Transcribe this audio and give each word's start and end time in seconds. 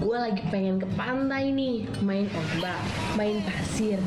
gue 0.00 0.16
lagi 0.16 0.40
pengen 0.48 0.80
ke 0.80 0.88
pantai 0.96 1.52
nih 1.52 1.84
main 2.00 2.24
ombak 2.32 2.80
main 3.20 3.36
pasir 3.44 4.00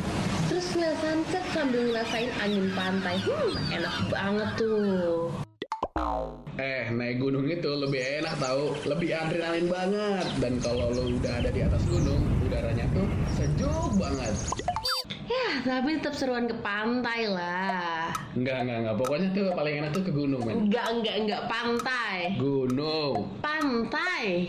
terus 0.50 0.74
ngeliat 0.74 0.98
sunset 0.98 1.46
sambil 1.54 1.86
ngerasain 1.94 2.34
angin 2.42 2.68
pantai 2.74 3.22
hmm 3.22 3.54
enak 3.70 3.96
banget 4.10 4.50
tuh 4.58 5.30
Eh, 6.54 6.86
naik 6.94 7.18
gunung 7.18 7.50
itu 7.50 7.66
lebih 7.66 8.22
enak 8.22 8.38
tahu, 8.38 8.78
lebih 8.86 9.10
adrenalin 9.10 9.66
banget. 9.66 10.26
Dan 10.38 10.62
kalau 10.62 10.94
lo 10.94 11.10
udah 11.10 11.42
ada 11.42 11.50
di 11.50 11.66
atas 11.66 11.82
gunung, 11.90 12.22
udaranya 12.46 12.86
tuh 12.94 13.10
sejuk 13.34 13.90
banget. 13.98 14.34
ya 15.26 15.50
tapi 15.66 15.98
tetap 15.98 16.14
seruan 16.14 16.46
ke 16.46 16.54
pantai 16.62 17.26
lah 17.26 18.14
Enggak, 18.38 18.70
enggak, 18.70 18.78
enggak. 18.86 18.96
Pokoknya 19.02 19.28
tuh 19.34 19.46
paling 19.58 19.76
enak 19.82 19.92
tuh 19.98 20.04
ke 20.06 20.12
gunung, 20.14 20.42
men. 20.46 20.56
enggak 20.70 20.86
enggak 20.94 21.16
enggak 21.26 21.42
pantai 21.50 22.18
Gunung. 22.38 23.14
pantai 23.42 24.46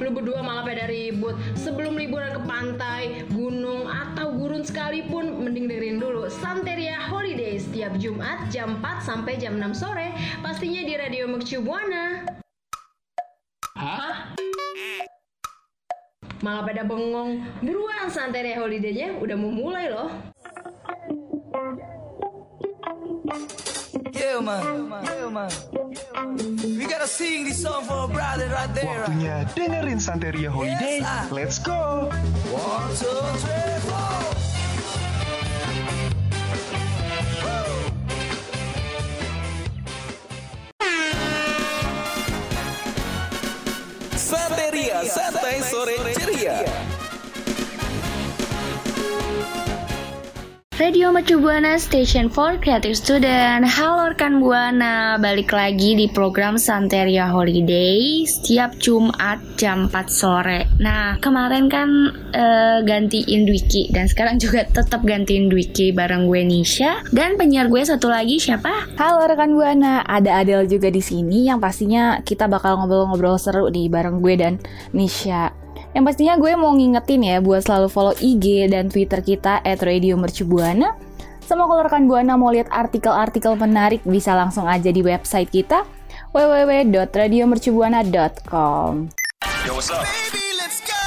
lu 0.00 0.10
berdua 0.10 0.40
malah 0.42 0.66
pada 0.66 0.86
ribut. 0.90 1.34
Sebelum 1.54 1.94
liburan 1.94 2.34
ke 2.36 2.42
pantai, 2.46 3.02
gunung, 3.30 3.86
atau 3.86 4.34
gurun 4.34 4.66
sekalipun, 4.66 5.44
mending 5.44 5.70
dengerin 5.70 5.98
dulu 6.02 6.26
Santeria 6.30 6.98
Holiday 7.10 7.58
setiap 7.60 7.94
Jumat 8.00 8.50
jam 8.50 8.82
4 8.82 9.04
sampai 9.04 9.38
jam 9.38 9.58
6 9.58 9.74
sore, 9.76 10.10
pastinya 10.42 10.82
di 10.82 10.94
Radio 10.98 11.30
Mercu 11.30 11.62
Buana. 11.62 12.26
Hah? 13.74 14.34
Malah 16.42 16.62
pada 16.66 16.82
bengong. 16.84 17.40
Buruan 17.64 18.12
Santeria 18.12 18.60
Holiday-nya 18.60 19.16
udah 19.16 19.36
mau 19.38 19.48
mulai 19.48 19.88
loh. 19.88 20.33
Yeah, 24.34 24.40
man. 24.40 24.90
Yeah, 25.04 25.30
man. 25.30 25.50
We 26.76 26.86
gotta 26.86 27.06
sing 27.06 27.44
this 27.44 27.62
song 27.62 27.84
for 27.84 28.04
a 28.04 28.08
brother 28.10 28.50
right 28.50 28.66
there. 28.74 29.06
Waktunya 29.06 29.46
dengerin 29.54 30.02
Santeria 30.02 30.50
Holiday. 30.50 31.06
Let's 31.30 31.62
go! 31.62 32.10
One, 32.50 32.90
two, 32.98 33.14
three, 33.38 33.78
four. 33.86 34.33
Radio 50.84 51.08
Mercu 51.16 51.40
Buana 51.40 51.80
Station 51.80 52.28
for 52.28 52.60
Creative 52.60 52.92
Student 52.92 53.64
Halo 53.64 54.12
rekan 54.12 54.36
Buana 54.36 55.16
Balik 55.16 55.56
lagi 55.56 55.96
di 55.96 56.12
program 56.12 56.60
Santeria 56.60 57.24
Holiday 57.32 58.28
Setiap 58.28 58.76
Jumat 58.76 59.40
jam 59.56 59.88
4 59.88 59.96
sore 60.12 60.68
Nah 60.84 61.16
kemarin 61.24 61.72
kan 61.72 61.88
eh, 62.36 62.84
gantiin 62.84 63.48
Dwiki 63.48 63.96
Dan 63.96 64.12
sekarang 64.12 64.36
juga 64.36 64.68
tetap 64.68 65.00
gantiin 65.08 65.48
Dwiki 65.48 65.96
bareng 65.96 66.28
gue 66.28 66.44
Nisha 66.44 67.00
Dan 67.08 67.40
penyiar 67.40 67.72
gue 67.72 67.80
satu 67.80 68.12
lagi 68.12 68.36
siapa? 68.36 68.92
Halo 69.00 69.24
rekan 69.24 69.56
Buana, 69.56 70.04
ada 70.04 70.44
Adel 70.44 70.68
juga 70.68 70.92
di 70.92 71.00
sini 71.00 71.48
yang 71.48 71.64
pastinya 71.64 72.20
kita 72.20 72.44
bakal 72.44 72.76
ngobrol-ngobrol 72.76 73.40
seru 73.40 73.72
nih 73.72 73.88
bareng 73.88 74.20
gue 74.20 74.36
dan 74.36 74.60
Nisha. 74.92 75.63
Yang 75.94 76.10
pastinya 76.10 76.34
gue 76.34 76.50
mau 76.58 76.74
ngingetin 76.74 77.22
ya 77.22 77.38
buat 77.38 77.62
selalu 77.62 77.86
follow 77.86 78.18
IG 78.18 78.66
dan 78.66 78.90
Twitter 78.90 79.22
kita 79.22 79.62
at 79.62 79.78
Radio 79.86 80.18
Mercubuana. 80.18 80.98
Sama 81.46 81.70
kalau 81.70 81.86
rekan 81.86 82.10
Buana 82.10 82.34
mau 82.34 82.50
lihat 82.50 82.66
artikel-artikel 82.66 83.54
menarik 83.54 84.02
bisa 84.02 84.34
langsung 84.34 84.66
aja 84.66 84.90
di 84.90 85.06
website 85.06 85.54
kita 85.54 85.86
www.radiomercubuana.com. 86.34 89.06
Yo, 89.62 89.78
what's 89.78 89.94
up? 89.94 90.02
Baby, 90.02 90.58
let's 90.58 90.82
go. 90.82 90.98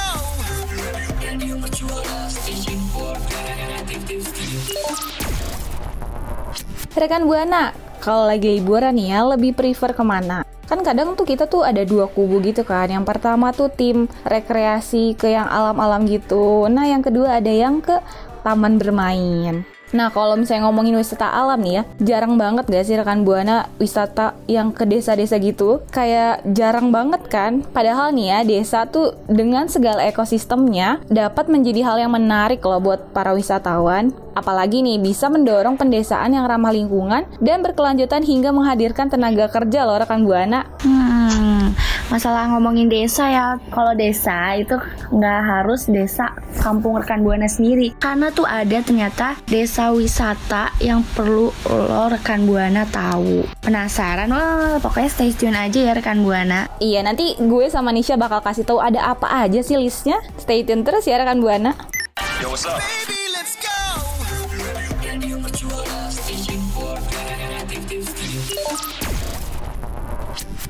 Rekan 6.98 7.28
Buana, 7.28 7.76
kalau 8.00 8.24
lagi 8.24 8.56
liburan 8.56 8.96
nih 8.96 9.12
ya, 9.12 9.20
lebih 9.36 9.52
prefer 9.52 9.92
ke 9.92 10.02
mana? 10.02 10.48
Kan 10.68 10.84
kadang 10.84 11.16
tuh 11.16 11.24
kita 11.24 11.48
tuh 11.48 11.64
ada 11.64 11.80
dua 11.88 12.12
kubu 12.12 12.44
gitu 12.44 12.60
kan. 12.60 12.92
Yang 12.92 13.08
pertama 13.08 13.56
tuh 13.56 13.72
tim 13.72 14.04
rekreasi 14.28 15.16
ke 15.16 15.32
yang 15.32 15.48
alam-alam 15.48 16.04
gitu. 16.04 16.68
Nah 16.68 16.84
yang 16.84 17.00
kedua 17.00 17.40
ada 17.40 17.48
yang 17.48 17.80
ke 17.80 17.96
taman 18.44 18.76
bermain. 18.76 19.77
Nah 19.92 20.12
kalau 20.12 20.36
misalnya 20.36 20.68
ngomongin 20.68 20.96
wisata 20.96 21.28
alam 21.28 21.60
nih 21.60 21.80
ya, 21.80 21.82
jarang 22.00 22.36
banget 22.36 22.68
gak 22.68 22.84
sih 22.84 22.96
rekan 22.96 23.24
Buana 23.24 23.68
wisata 23.80 24.36
yang 24.50 24.72
ke 24.72 24.84
desa-desa 24.84 25.40
gitu? 25.40 25.80
Kayak 25.88 26.44
jarang 26.52 26.92
banget 26.92 27.24
kan? 27.28 27.64
Padahal 27.72 28.12
nih 28.12 28.26
ya, 28.28 28.38
desa 28.44 28.84
tuh 28.84 29.16
dengan 29.28 29.66
segala 29.68 30.04
ekosistemnya 30.04 31.00
dapat 31.08 31.48
menjadi 31.48 31.80
hal 31.84 31.96
yang 32.08 32.12
menarik 32.12 32.60
loh 32.64 32.80
buat 32.80 33.12
para 33.16 33.32
wisatawan. 33.32 34.12
Apalagi 34.36 34.86
nih 34.86 35.02
bisa 35.02 35.26
mendorong 35.26 35.74
pendesaan 35.74 36.30
yang 36.30 36.46
ramah 36.46 36.70
lingkungan 36.70 37.26
dan 37.42 37.58
berkelanjutan 37.58 38.22
hingga 38.22 38.54
menghadirkan 38.54 39.10
tenaga 39.10 39.50
kerja 39.50 39.82
loh 39.82 39.98
rekan 39.98 40.22
Buana. 40.22 40.62
Hmm, 40.84 41.74
masalah 42.08 42.48
ngomongin 42.52 42.88
desa 42.88 43.28
ya 43.28 43.46
Kalau 43.72 43.92
desa 43.92 44.56
itu 44.56 44.76
nggak 45.12 45.40
harus 45.44 45.88
desa 45.88 46.32
kampung 46.60 46.96
rekan 46.96 47.20
Buana 47.20 47.48
sendiri 47.48 47.92
Karena 48.00 48.32
tuh 48.32 48.48
ada 48.48 48.80
ternyata 48.80 49.36
desa 49.48 49.92
wisata 49.92 50.72
yang 50.80 51.04
perlu 51.14 51.52
lo 51.68 52.04
rekan 52.08 52.48
Buana 52.48 52.88
tahu 52.88 53.44
Penasaran? 53.60 54.32
Wah 54.32 54.80
pokoknya 54.80 55.10
stay 55.12 55.30
tune 55.36 55.56
aja 55.56 55.78
ya 55.78 55.92
rekan 55.92 56.24
Buana 56.24 56.68
Iya, 56.78 57.02
nanti 57.02 57.34
gue 57.36 57.66
sama 57.68 57.90
Nisha 57.92 58.14
bakal 58.14 58.40
kasih 58.40 58.64
tahu 58.64 58.78
ada 58.78 59.02
apa 59.02 59.26
aja 59.44 59.60
sih 59.60 59.76
listnya. 59.76 60.22
Stay 60.38 60.62
tune 60.62 60.86
terus 60.86 61.04
ya 61.04 61.18
rekan 61.18 61.42
Buana. 61.42 61.74
Yo, 62.38 62.54
what's 62.54 62.64
up? 62.64 63.27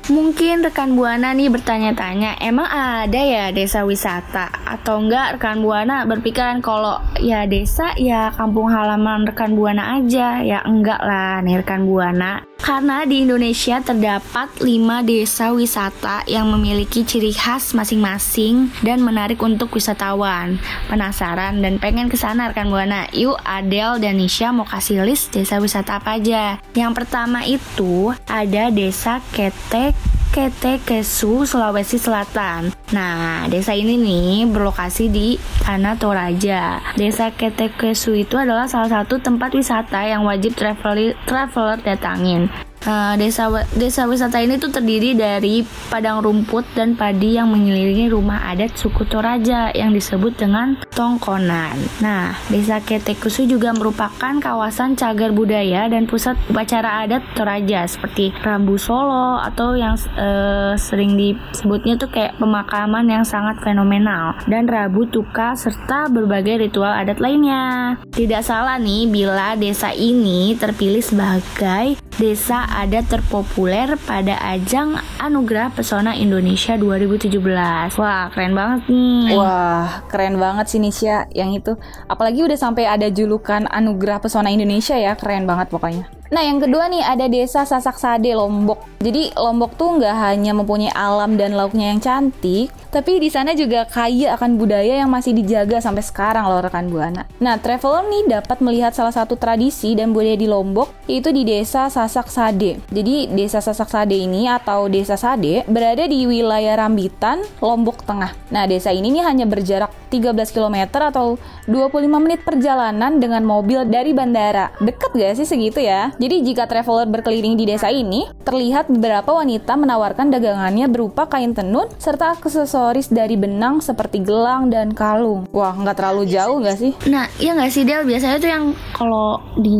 Mungkin 0.09 0.65
rekan 0.65 0.97
Buana 0.97 1.37
nih 1.37 1.53
bertanya-tanya, 1.53 2.41
emang 2.41 2.65
ada 2.65 3.21
ya 3.21 3.53
desa 3.53 3.85
wisata 3.85 4.49
atau 4.65 5.05
enggak 5.05 5.37
rekan 5.37 5.61
Buana 5.61 6.01
berpikiran 6.09 6.65
kalau 6.65 6.97
ya 7.21 7.45
desa 7.45 7.93
ya 7.93 8.33
kampung 8.33 8.73
halaman 8.73 9.29
rekan 9.29 9.53
Buana 9.53 10.01
aja, 10.01 10.41
ya 10.41 10.65
enggak 10.65 10.97
lah 11.05 11.45
nih 11.45 11.61
rekan 11.61 11.85
Buana. 11.85 12.48
Karena 12.59 13.07
di 13.07 13.23
Indonesia 13.23 13.79
terdapat 13.79 14.51
5 14.59 15.07
desa 15.07 15.55
wisata 15.55 16.27
yang 16.27 16.51
memiliki 16.51 17.07
ciri 17.07 17.31
khas 17.31 17.71
masing-masing 17.71 18.69
dan 18.83 18.99
menarik 18.99 19.39
untuk 19.39 19.71
wisatawan. 19.73 20.59
Penasaran 20.91 21.63
dan 21.63 21.79
pengen 21.79 22.11
ke 22.11 22.19
sana 22.19 22.51
rekan 22.51 22.67
Buana? 22.67 23.07
Yuk 23.15 23.39
Adel 23.47 24.03
dan 24.03 24.19
Nisha 24.19 24.51
mau 24.51 24.67
kasih 24.67 25.07
list 25.07 25.31
desa 25.31 25.57
wisata 25.57 26.03
apa 26.03 26.19
aja. 26.19 26.59
Yang 26.75 26.93
pertama 26.99 27.47
itu 27.47 28.11
ada 28.27 28.69
Desa 28.69 29.23
Ketek 29.31 30.18
Ketekesu, 30.29 31.41
Sulawesi 31.41 31.97
Selatan. 31.97 32.69
Nah, 32.93 33.49
desa 33.49 33.73
ini 33.73 33.97
nih 33.97 34.45
berlokasi 34.45 35.09
di 35.09 35.41
Tanah 35.65 35.97
Toraja. 35.97 36.77
Desa 36.93 37.33
Ketekesu 37.33 38.13
itu 38.13 38.37
adalah 38.37 38.69
salah 38.69 39.01
satu 39.01 39.17
tempat 39.17 39.49
wisata 39.57 40.05
yang 40.05 40.21
wajib 40.29 40.53
traveler, 40.53 41.17
traveler 41.25 41.81
datangin. 41.81 42.45
Eh, 42.79 43.13
desa 43.19 43.51
desa 43.75 44.07
wisata 44.07 44.39
ini 44.39 44.55
tuh 44.55 44.71
terdiri 44.71 45.11
dari 45.11 45.67
padang 45.91 46.23
rumput 46.23 46.63
dan 46.79 46.95
padi 46.95 47.35
yang 47.35 47.51
mengelilingi 47.51 48.07
rumah 48.07 48.47
adat 48.47 48.71
suku 48.79 49.03
Toraja 49.03 49.75
yang 49.75 49.91
disebut 49.91 50.39
dengan 50.39 50.79
Tongkonan. 50.95 51.75
Nah, 51.99 52.39
desa 52.47 52.79
Ketekusu 52.79 53.51
juga 53.51 53.75
merupakan 53.75 54.31
kawasan 54.39 54.95
cagar 54.95 55.35
budaya 55.35 55.91
dan 55.91 56.07
pusat 56.07 56.39
upacara 56.47 57.03
adat 57.03 57.19
Toraja 57.35 57.83
seperti 57.83 58.31
Rambu 58.39 58.79
Solo 58.79 59.43
atau 59.43 59.75
yang 59.75 59.99
eh, 60.15 60.79
sering 60.79 61.19
disebutnya 61.19 61.99
tuh 61.99 62.07
kayak 62.07 62.39
pemakaman 62.39 63.11
yang 63.11 63.27
sangat 63.27 63.59
fenomenal 63.59 64.39
dan 64.47 64.71
Rabu 64.71 65.03
Tuka 65.11 65.51
serta 65.59 66.07
berbagai 66.07 66.71
ritual 66.71 66.95
adat 66.95 67.19
lainnya. 67.19 67.99
Tidak 68.07 68.39
salah 68.39 68.79
nih 68.79 69.11
bila 69.11 69.59
desa 69.59 69.91
ini 69.91 70.55
terpilih 70.55 71.03
sebagai 71.03 71.99
desa 72.19 72.68
adat 72.69 73.09
terpopuler 73.09 73.97
pada 74.05 74.37
ajang 74.53 75.01
Anugerah 75.17 75.73
Pesona 75.73 76.13
Indonesia 76.13 76.77
2017. 76.77 77.97
Wah, 77.97 78.29
keren 78.29 78.53
banget 78.53 78.85
nih. 78.87 79.33
Wah, 79.33 80.05
keren 80.07 80.37
banget 80.37 80.69
sih 80.69 80.77
Nisha 80.77 81.25
yang 81.33 81.49
itu. 81.51 81.73
Apalagi 82.05 82.45
udah 82.45 82.57
sampai 82.57 82.85
ada 82.85 83.09
julukan 83.09 83.65
Anugerah 83.65 84.21
Pesona 84.21 84.53
Indonesia 84.53 84.93
ya, 84.93 85.17
keren 85.17 85.49
banget 85.49 85.73
pokoknya. 85.73 86.18
Nah, 86.29 86.45
yang 86.45 86.61
kedua 86.61 86.85
nih 86.93 87.01
ada 87.01 87.25
desa 87.25 87.65
Sasak 87.65 87.97
Sade 87.97 88.29
Lombok. 88.37 88.85
Jadi 89.01 89.33
Lombok 89.33 89.73
tuh 89.73 89.97
nggak 89.97 90.15
hanya 90.29 90.53
mempunyai 90.53 90.93
alam 90.93 91.33
dan 91.41 91.57
lauknya 91.57 91.89
yang 91.89 91.97
cantik, 91.97 92.69
tapi 92.93 93.17
di 93.17 93.33
sana 93.33 93.57
juga 93.57 93.89
kaya 93.89 94.37
akan 94.37 94.61
budaya 94.61 95.01
yang 95.01 95.09
masih 95.09 95.33
dijaga 95.33 95.81
sampai 95.81 96.05
sekarang 96.05 96.45
loh 96.45 96.61
rekan 96.61 96.89
Buana. 96.89 97.25
Nah, 97.41 97.57
traveler 97.57 98.05
nih 98.05 98.23
dapat 98.41 98.61
melihat 98.61 98.93
salah 98.93 99.13
satu 99.13 99.41
tradisi 99.41 99.97
dan 99.97 100.13
budaya 100.13 100.37
di 100.37 100.45
Lombok 100.45 100.93
yaitu 101.09 101.33
di 101.33 101.41
desa 101.47 101.89
Sasak 101.89 102.29
Sade. 102.29 102.77
Jadi 102.93 103.33
desa 103.33 103.57
Sasak 103.57 103.89
Sade 103.89 104.13
ini 104.13 104.45
atau 104.45 104.85
desa 104.85 105.17
Sade 105.17 105.65
berada 105.65 106.05
di 106.05 106.29
wilayah 106.29 106.77
Rambitan, 106.77 107.41
Lombok 107.57 108.05
Tengah. 108.05 108.37
Nah, 108.53 108.69
desa 108.69 108.93
ini 108.93 109.09
nih 109.09 109.25
hanya 109.25 109.45
berjarak 109.49 109.89
13 110.13 110.53
km 110.53 110.89
atau 111.09 111.37
25 111.69 112.05
menit 112.21 112.41
perjalanan 112.41 113.17
dengan 113.21 113.45
mobil 113.45 113.85
dari 113.85 114.13
bandara. 114.13 114.73
Deket 114.81 115.13
gak 115.13 115.33
sih 115.37 115.47
segitu 115.47 115.81
ya? 115.81 116.11
Jadi 116.19 116.43
jika 116.43 116.67
traveler 116.67 117.07
berkeliling 117.07 117.55
di 117.55 117.63
desa 117.63 117.87
ini, 117.87 118.27
terlihat 118.43 118.91
beberapa 118.91 119.39
wanita 119.39 119.79
menawarkan 119.79 120.35
dagangannya 120.35 120.91
berupa 120.91 121.31
kain 121.31 121.55
tenun 121.55 121.87
serta 121.95 122.35
aksesoris 122.35 123.07
dari 123.07 123.39
benang 123.39 123.79
seperti 123.79 124.19
gelang 124.19 124.67
dan 124.67 124.91
kalung. 124.91 125.47
Wah, 125.55 125.71
nggak 125.71 125.95
terlalu 125.95 126.27
jauh 126.27 126.59
nggak 126.59 126.77
sih? 126.77 126.91
Nah, 127.07 127.31
iya 127.39 127.55
nggak 127.55 127.71
sih 127.71 127.87
Del? 127.87 128.03
Biasanya 128.03 128.37
tuh 128.37 128.51
yang 128.51 128.65
kalau 128.91 129.39
di 129.55 129.79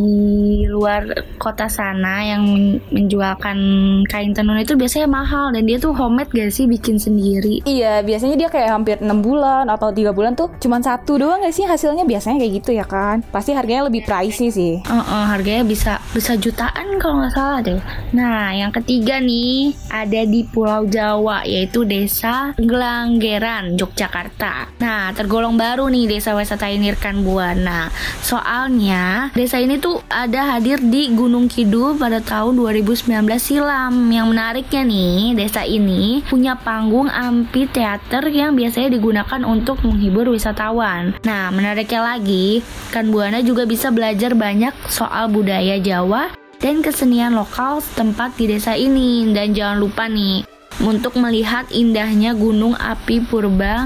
luar 0.71 1.11
kota 1.35 1.67
sana 1.67 2.23
yang 2.23 2.47
men- 2.47 2.79
menjualkan 3.09 3.57
kain 4.05 4.31
tenun 4.31 4.61
itu 4.61 4.77
biasanya 4.77 5.09
mahal 5.09 5.49
dan 5.49 5.65
dia 5.65 5.81
tuh 5.81 5.91
homemade 5.91 6.29
gak 6.31 6.53
sih 6.53 6.69
bikin 6.69 7.01
sendiri. 7.01 7.59
Iya, 7.65 8.05
biasanya 8.05 8.37
dia 8.37 8.49
kayak 8.53 8.69
hampir 8.69 8.95
6 9.01 9.09
bulan 9.25 9.65
atau 9.65 9.89
tiga 9.89 10.13
bulan 10.13 10.37
tuh 10.37 10.53
cuman 10.61 10.85
satu 10.85 11.17
doang 11.17 11.41
nggak 11.41 11.55
sih 11.55 11.65
hasilnya 11.65 12.05
biasanya 12.05 12.37
kayak 12.37 12.53
gitu 12.61 12.71
ya 12.77 12.85
kan? 12.85 13.25
Pasti 13.33 13.57
harganya 13.57 13.89
lebih 13.89 14.05
pricey 14.05 14.53
sih. 14.53 14.73
Heeh, 14.85 15.23
harganya 15.25 15.65
bisa 15.65 15.97
bisa 16.13 16.28
jutaan 16.35 17.01
kalau 17.01 17.23
nggak 17.23 17.33
salah 17.33 17.59
deh. 17.63 17.81
Nah, 18.13 18.51
yang 18.53 18.69
ketiga 18.69 19.17
nih 19.17 19.73
ada 19.89 20.21
di 20.27 20.45
Pulau 20.45 20.85
Jawa 20.85 21.47
yaitu 21.47 21.87
Desa 21.87 22.51
Gelanggeran, 22.59 23.79
Yogyakarta. 23.79 24.77
Nah, 24.83 25.15
tergolong 25.15 25.55
baru 25.55 25.87
nih 25.87 26.05
Desa 26.05 26.35
Wisata 26.35 26.67
ini 26.67 26.91
rekan 26.93 27.23
Buana. 27.23 27.87
Soalnya 28.19 29.31
desa 29.33 29.57
ini 29.57 29.79
tuh 29.79 30.03
ada 30.11 30.57
hadir 30.57 30.77
di 30.83 31.09
Gunung 31.15 31.47
Kidul 31.47 31.95
pada 31.95 32.19
tahun 32.19 32.59
2019 32.59 33.09
silam. 33.39 33.93
Yang 34.11 34.27
menariknya 34.27 34.81
nih, 34.83 35.17
desa 35.39 35.63
ini 35.63 36.21
punya 36.27 36.59
panggung 36.59 37.07
amphitheater 37.07 38.27
yang 38.29 38.53
biasanya 38.53 38.91
digunakan 38.93 39.41
untuk 39.47 39.81
menghibur 39.87 40.29
wisatawan. 40.29 41.15
Nah, 41.23 41.49
menariknya 41.55 42.03
lagi, 42.03 42.59
kan 42.91 43.07
Buana 43.07 43.39
juga 43.39 43.63
bisa 43.63 43.89
belajar 43.89 44.35
banyak 44.35 44.75
soal 44.91 45.31
budaya 45.31 45.79
Jawa 45.79 46.18
dan 46.59 46.83
kesenian 46.83 47.35
lokal 47.35 47.79
setempat 47.79 48.35
di 48.35 48.51
desa 48.51 48.75
ini. 48.75 49.31
Dan 49.31 49.55
jangan 49.55 49.79
lupa 49.79 50.05
nih, 50.05 50.43
untuk 50.79 51.19
melihat 51.19 51.67
indahnya 51.75 52.31
gunung 52.31 52.71
api 52.79 53.19
purba 53.27 53.83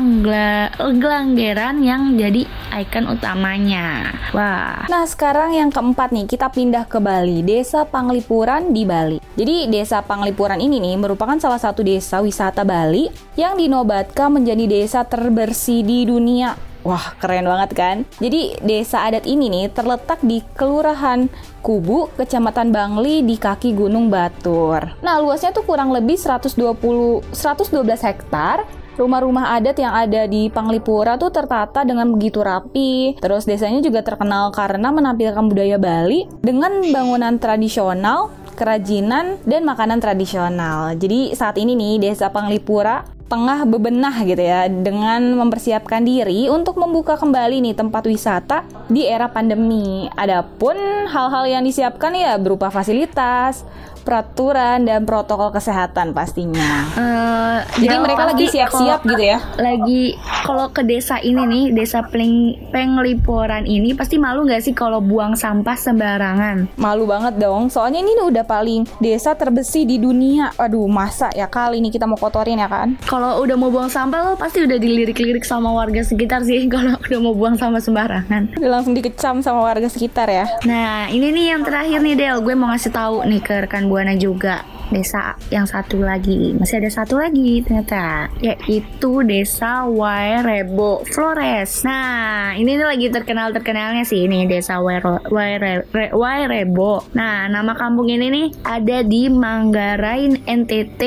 Gelanggeran 0.78 1.82
yang 1.82 2.14
jadi 2.14 2.46
ikon 2.70 3.10
utamanya. 3.10 4.14
Wah, 4.34 4.86
Nah, 4.86 5.06
sekarang 5.10 5.58
yang 5.58 5.70
keempat 5.74 6.14
nih, 6.14 6.30
kita 6.30 6.54
pindah 6.54 6.86
ke 6.86 7.02
Bali, 7.02 7.42
Desa 7.42 7.86
Panglipuran 7.86 8.74
di 8.74 8.86
Bali. 8.86 9.18
Jadi, 9.34 9.70
Desa 9.74 10.06
Panglipuran 10.06 10.62
ini 10.62 10.78
nih 10.78 10.98
merupakan 11.02 11.38
salah 11.42 11.58
satu 11.58 11.82
desa 11.82 12.22
wisata 12.22 12.62
Bali 12.62 13.10
yang 13.34 13.58
dinobatkan 13.58 14.30
menjadi 14.30 14.66
desa 14.70 15.02
terbersih 15.02 15.82
di 15.82 16.06
dunia. 16.06 16.73
Wah, 16.84 17.16
keren 17.16 17.48
banget 17.48 17.72
kan? 17.72 17.98
Jadi, 18.20 18.60
desa 18.60 19.08
adat 19.08 19.24
ini 19.24 19.48
nih 19.48 19.72
terletak 19.72 20.20
di 20.20 20.44
Kelurahan 20.60 21.32
Kubu, 21.64 22.12
Kecamatan 22.20 22.76
Bangli 22.76 23.24
di 23.24 23.40
kaki 23.40 23.72
Gunung 23.72 24.12
Batur. 24.12 25.00
Nah, 25.00 25.16
luasnya 25.24 25.56
tuh 25.56 25.64
kurang 25.64 25.96
lebih 25.96 26.20
120 26.20 27.24
112 27.32 28.04
hektar 28.04 28.68
Rumah-rumah 28.94 29.58
adat 29.58 29.82
yang 29.82 29.90
ada 29.90 30.30
di 30.30 30.54
Panglipura 30.54 31.18
tuh 31.18 31.34
tertata 31.34 31.82
dengan 31.82 32.14
begitu 32.14 32.46
rapi. 32.46 33.18
Terus 33.18 33.50
desanya 33.50 33.82
juga 33.82 34.06
terkenal 34.06 34.54
karena 34.54 34.94
menampilkan 34.94 35.50
budaya 35.50 35.82
Bali 35.82 36.30
dengan 36.46 36.78
bangunan 36.94 37.42
tradisional, 37.42 38.30
kerajinan, 38.54 39.42
dan 39.44 39.66
makanan 39.66 40.00
tradisional. 40.00 40.94
Jadi 40.96 41.34
saat 41.34 41.58
ini 41.58 41.74
nih 41.74 42.10
Desa 42.10 42.30
Panglipura 42.30 43.04
tengah 43.34 43.66
bebenah 43.66 44.14
gitu 44.30 44.46
ya 44.46 44.70
dengan 44.70 45.34
mempersiapkan 45.34 46.06
diri 46.06 46.54
untuk 46.54 46.78
membuka 46.78 47.18
kembali 47.18 47.66
nih 47.66 47.74
tempat 47.74 48.06
wisata 48.06 48.62
di 48.86 49.10
era 49.10 49.26
pandemi. 49.26 50.06
Adapun 50.14 50.78
hal-hal 51.10 51.50
yang 51.50 51.64
disiapkan 51.66 52.14
ya 52.14 52.38
berupa 52.38 52.70
fasilitas, 52.70 53.66
peraturan 54.04 54.84
dan 54.84 55.04
protokol 55.04 55.50
kesehatan 55.50 56.12
pastinya. 56.12 56.86
eh, 56.94 57.58
Jadi 57.80 57.96
mereka 57.98 58.24
lagi 58.26 58.46
siap-siap 58.46 59.02
gitu 59.04 59.24
ya. 59.24 59.40
Lagi 59.56 60.14
kalau 60.44 60.70
ke 60.70 60.84
desa 60.84 61.18
ini 61.18 61.42
nih, 61.42 61.64
desa 61.74 62.04
Peng 62.04 62.54
Penglipuran 62.70 63.64
ini 63.64 63.92
pasti 63.94 64.16
malu 64.16 64.44
nggak 64.44 64.62
sih 64.62 64.74
kalau 64.74 65.00
buang 65.00 65.34
sampah 65.34 65.74
sembarangan? 65.74 66.76
Malu 66.76 67.04
banget 67.04 67.38
dong, 67.38 67.68
soalnya 67.68 68.00
ini 68.00 68.14
udah 68.14 68.44
paling 68.44 68.84
desa 69.00 69.34
terbersih 69.34 69.84
di 69.84 69.98
dunia. 69.98 70.52
Aduh, 70.56 70.86
masa 70.86 71.32
ya 71.32 71.48
kali 71.48 71.80
ini 71.80 71.90
kita 71.90 72.04
mau 72.04 72.16
kotorin 72.16 72.60
ya 72.60 72.68
kan? 72.68 73.00
Kalau 73.04 73.40
udah 73.40 73.56
mau 73.56 73.70
buang 73.70 73.88
sampah 73.88 74.20
lo 74.22 74.34
pasti 74.36 74.62
udah 74.62 74.76
dilirik-lirik 74.76 75.42
sama 75.42 75.72
warga 75.72 76.02
sekitar 76.02 76.44
sih 76.44 76.68
kalau 76.74 77.00
udah 77.00 77.20
mau 77.20 77.34
buang 77.34 77.56
sampah 77.56 77.80
sembarangan. 77.80 78.60
Udah 78.60 78.70
langsung 78.72 78.94
dikecam 78.94 79.40
sama 79.40 79.64
warga 79.64 79.88
sekitar 79.88 80.28
ya. 80.28 80.46
Nah, 80.64 81.08
ini 81.08 81.30
nih 81.30 81.46
yang 81.54 81.64
terakhir 81.64 82.00
nih 82.00 82.16
Del, 82.16 82.38
gue 82.40 82.54
mau 82.54 82.68
ngasih 82.68 82.92
tahu 82.92 83.24
nih 83.24 83.40
ke 83.40 83.56
rekan 83.64 83.88
Buana 83.94 84.18
juga. 84.18 84.66
Desa 84.90 85.38
yang 85.48 85.64
satu 85.64 86.02
lagi, 86.02 86.58
masih 86.58 86.82
ada 86.84 86.92
satu 86.92 87.16
lagi 87.16 87.62
ternyata, 87.62 88.28
yaitu 88.42 89.24
Desa 89.24 89.86
Wairebo 89.88 91.06
Flores. 91.08 91.86
Nah, 91.86 92.52
ini 92.58 92.76
nih 92.76 92.88
lagi 92.88 93.08
terkenal 93.08 93.54
terkenalnya 93.54 94.04
sih 94.04 94.26
ini 94.26 94.50
Desa 94.50 94.82
Wairo- 94.82 95.24
Waire- 95.30 95.86
Re- 95.94 96.12
Wairebo. 96.12 97.14
Nah, 97.14 97.46
nama 97.48 97.78
kampung 97.78 98.10
ini 98.10 98.28
nih 98.28 98.48
ada 98.66 99.06
di 99.06 99.30
Manggarai 99.30 100.44
NTT 100.44 101.02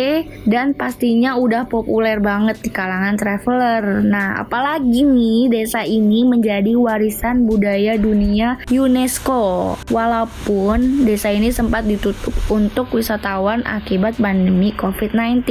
dan 0.47 0.73
pastinya 0.73 1.35
udah 1.35 1.67
populer 1.67 2.23
banget 2.23 2.63
di 2.63 2.71
kalangan 2.71 3.19
traveler. 3.19 4.07
Nah, 4.07 4.39
apalagi 4.41 5.03
nih 5.03 5.51
desa 5.51 5.83
ini 5.83 6.23
menjadi 6.23 6.79
warisan 6.79 7.45
budaya 7.45 7.99
dunia 7.99 8.63
UNESCO. 8.71 9.75
Walaupun 9.91 11.03
desa 11.03 11.35
ini 11.35 11.51
sempat 11.51 11.83
ditutup 11.85 12.31
untuk 12.47 12.95
wisatawan 12.95 13.66
akibat 13.75 14.23
pandemi 14.23 14.71
COVID-19. 14.71 15.43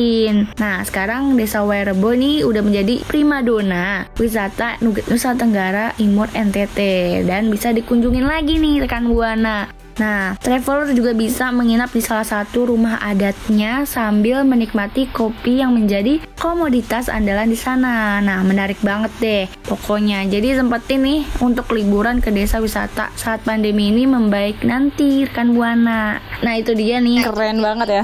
Nah, 0.55 0.79
sekarang 0.87 1.35
desa 1.35 1.67
Wairebo 1.67 2.15
ini 2.15 2.47
udah 2.47 2.63
menjadi 2.63 3.03
primadona 3.03 4.07
wisata 4.15 4.79
Nusa 4.79 5.35
Tenggara 5.35 5.91
Timur 5.99 6.31
NTT 6.31 6.79
dan 7.27 7.51
bisa 7.51 7.75
dikunjungin 7.75 8.23
lagi 8.23 8.55
nih 8.55 8.87
rekan 8.87 9.11
Buana. 9.11 9.84
Nah, 9.95 10.35
traveler 10.43 10.91
juga 10.91 11.15
bisa 11.15 11.49
menginap 11.55 11.95
di 11.95 12.03
salah 12.03 12.27
satu 12.27 12.67
rumah 12.67 12.99
adatnya 12.99 13.87
sambil 13.87 14.43
menikmati 14.43 15.07
kopi 15.07 15.63
yang 15.63 15.71
menjadi 15.71 16.19
komoditas 16.35 17.07
andalan 17.07 17.47
di 17.47 17.55
sana. 17.55 18.19
Nah, 18.19 18.43
menarik 18.43 18.79
banget 18.83 19.11
deh 19.23 19.45
pokoknya. 19.63 20.27
Jadi 20.27 20.59
sempetin 20.59 21.01
nih 21.01 21.21
untuk 21.39 21.71
liburan 21.71 22.19
ke 22.19 22.29
desa 22.29 22.59
wisata 22.59 23.09
saat 23.15 23.41
pandemi 23.47 23.89
ini 23.89 24.03
membaik 24.03 24.67
nanti 24.67 25.23
rekan 25.23 25.55
Buana. 25.55 26.19
Nah, 26.43 26.53
itu 26.59 26.75
dia 26.75 26.99
nih. 26.99 27.23
Keren 27.23 27.63
banget 27.63 28.03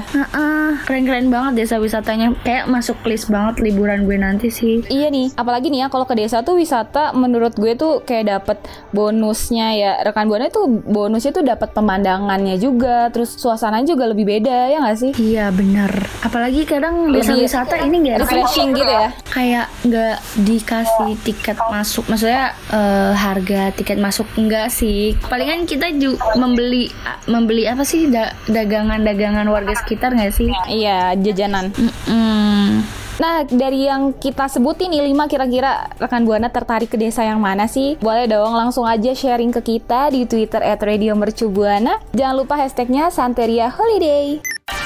Keren-keren 0.88 1.28
banget 1.28 1.64
desa 1.64 1.76
wisatanya. 1.76 2.32
Kayak 2.40 2.72
masuk 2.72 2.98
list 3.04 3.28
banget 3.28 3.60
liburan 3.60 4.08
gue 4.08 4.16
nanti 4.16 4.48
sih. 4.48 4.80
Iya 4.88 5.12
nih, 5.12 5.36
apalagi 5.36 5.68
nih 5.68 5.84
ya 5.84 5.88
kalau 5.92 6.08
ke 6.08 6.16
desa 6.16 6.40
tuh 6.40 6.56
wisata 6.56 7.12
menurut 7.12 7.52
gue 7.54 7.76
tuh 7.76 8.00
kayak 8.02 8.32
dapet 8.32 8.58
bonusnya 8.96 9.76
ya. 9.76 9.92
Rekan 10.02 10.26
Buana 10.26 10.48
tuh 10.48 10.66
bonusnya 10.66 11.36
tuh 11.36 11.44
dapat 11.44 11.70
pemandangannya 11.82 12.56
juga, 12.56 13.10
terus 13.10 13.34
suasananya 13.34 13.84
juga 13.88 14.06
lebih 14.06 14.24
beda 14.24 14.70
ya 14.70 14.78
nggak 14.78 14.96
sih? 14.96 15.10
Iya 15.12 15.50
bener 15.50 15.90
Apalagi 16.22 16.62
kadang 16.62 17.10
desa 17.10 17.34
wisata 17.34 17.74
ini 17.76 18.08
gak 18.08 18.22
refreshing 18.22 18.70
gitu 18.72 18.86
ya. 18.88 19.10
Kayak 19.26 19.66
nggak 19.82 20.16
dikasih 20.38 21.12
tiket 21.20 21.58
masuk 21.60 22.06
Maksudnya 22.06 22.44
eh, 22.68 23.12
harga 23.12 23.62
tiket 23.72 23.98
masuk 23.98 24.30
enggak 24.36 24.70
sih 24.70 25.18
Palingan 25.22 25.64
kita 25.64 25.90
juga 25.92 26.22
membeli 26.34 26.86
Membeli 27.24 27.66
apa 27.66 27.82
sih 27.82 28.06
da- 28.06 28.32
Dagangan-dagangan 28.46 29.44
warga 29.44 29.74
sekitar 29.74 30.12
nggak 30.12 30.30
sih 30.30 30.48
Iya, 30.64 31.12
jajanan. 31.16 31.74
Mm-mm. 31.74 33.01
Nah, 33.20 33.44
dari 33.44 33.84
yang 33.84 34.16
kita 34.16 34.48
sebutin 34.48 34.88
nih 34.88 35.12
5 35.12 35.28
kira-kira 35.28 35.90
rekan 36.00 36.24
Buana 36.24 36.48
tertarik 36.48 36.88
ke 36.88 36.96
desa 36.96 37.26
yang 37.26 37.42
mana 37.42 37.68
sih? 37.68 38.00
Boleh 38.00 38.24
dong 38.24 38.56
langsung 38.56 38.88
aja 38.88 39.12
sharing 39.12 39.52
ke 39.52 39.60
kita 39.60 40.08
di 40.08 40.24
Twitter 40.24 40.62
@radiomercubuana. 40.62 42.00
Jangan 42.16 42.36
lupa 42.38 42.56
hashtagnya 42.56 43.12
Santeria 43.12 43.68
Holiday. 43.68 44.40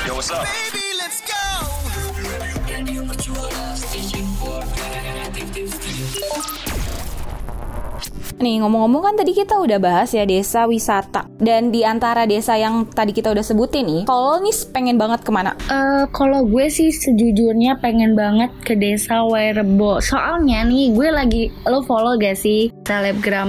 Yo, 0.07 0.19
what's 0.19 0.31
up? 0.31 0.47
Nih 8.37 8.61
ngomong-ngomong 8.61 9.01
kan 9.01 9.15
tadi 9.17 9.33
kita 9.33 9.57
udah 9.57 9.81
bahas 9.81 10.13
ya 10.13 10.29
desa 10.29 10.69
wisata 10.69 11.25
dan 11.41 11.73
di 11.73 11.89
antara 11.89 12.29
desa 12.29 12.53
yang 12.61 12.85
tadi 12.85 13.17
kita 13.17 13.33
udah 13.33 13.41
sebutin 13.41 13.89
nih, 13.89 14.03
kalau 14.05 14.37
nih 14.45 14.53
pengen 14.77 15.01
banget 15.01 15.25
ke 15.25 15.33
mana? 15.33 15.57
Eh, 15.73 16.05
kalau 16.13 16.45
gue 16.45 16.69
sih 16.69 16.93
sejujurnya 16.93 17.81
pengen 17.81 18.13
banget 18.13 18.53
ke 18.61 18.77
desa 18.77 19.25
Wairebo. 19.25 20.05
Soalnya 20.05 20.69
nih 20.69 20.93
gue 20.93 21.09
lagi 21.09 21.43
lo 21.65 21.81
follow 21.85 22.21
gak 22.21 22.37
sih 22.37 22.69
selebgram 22.85 23.49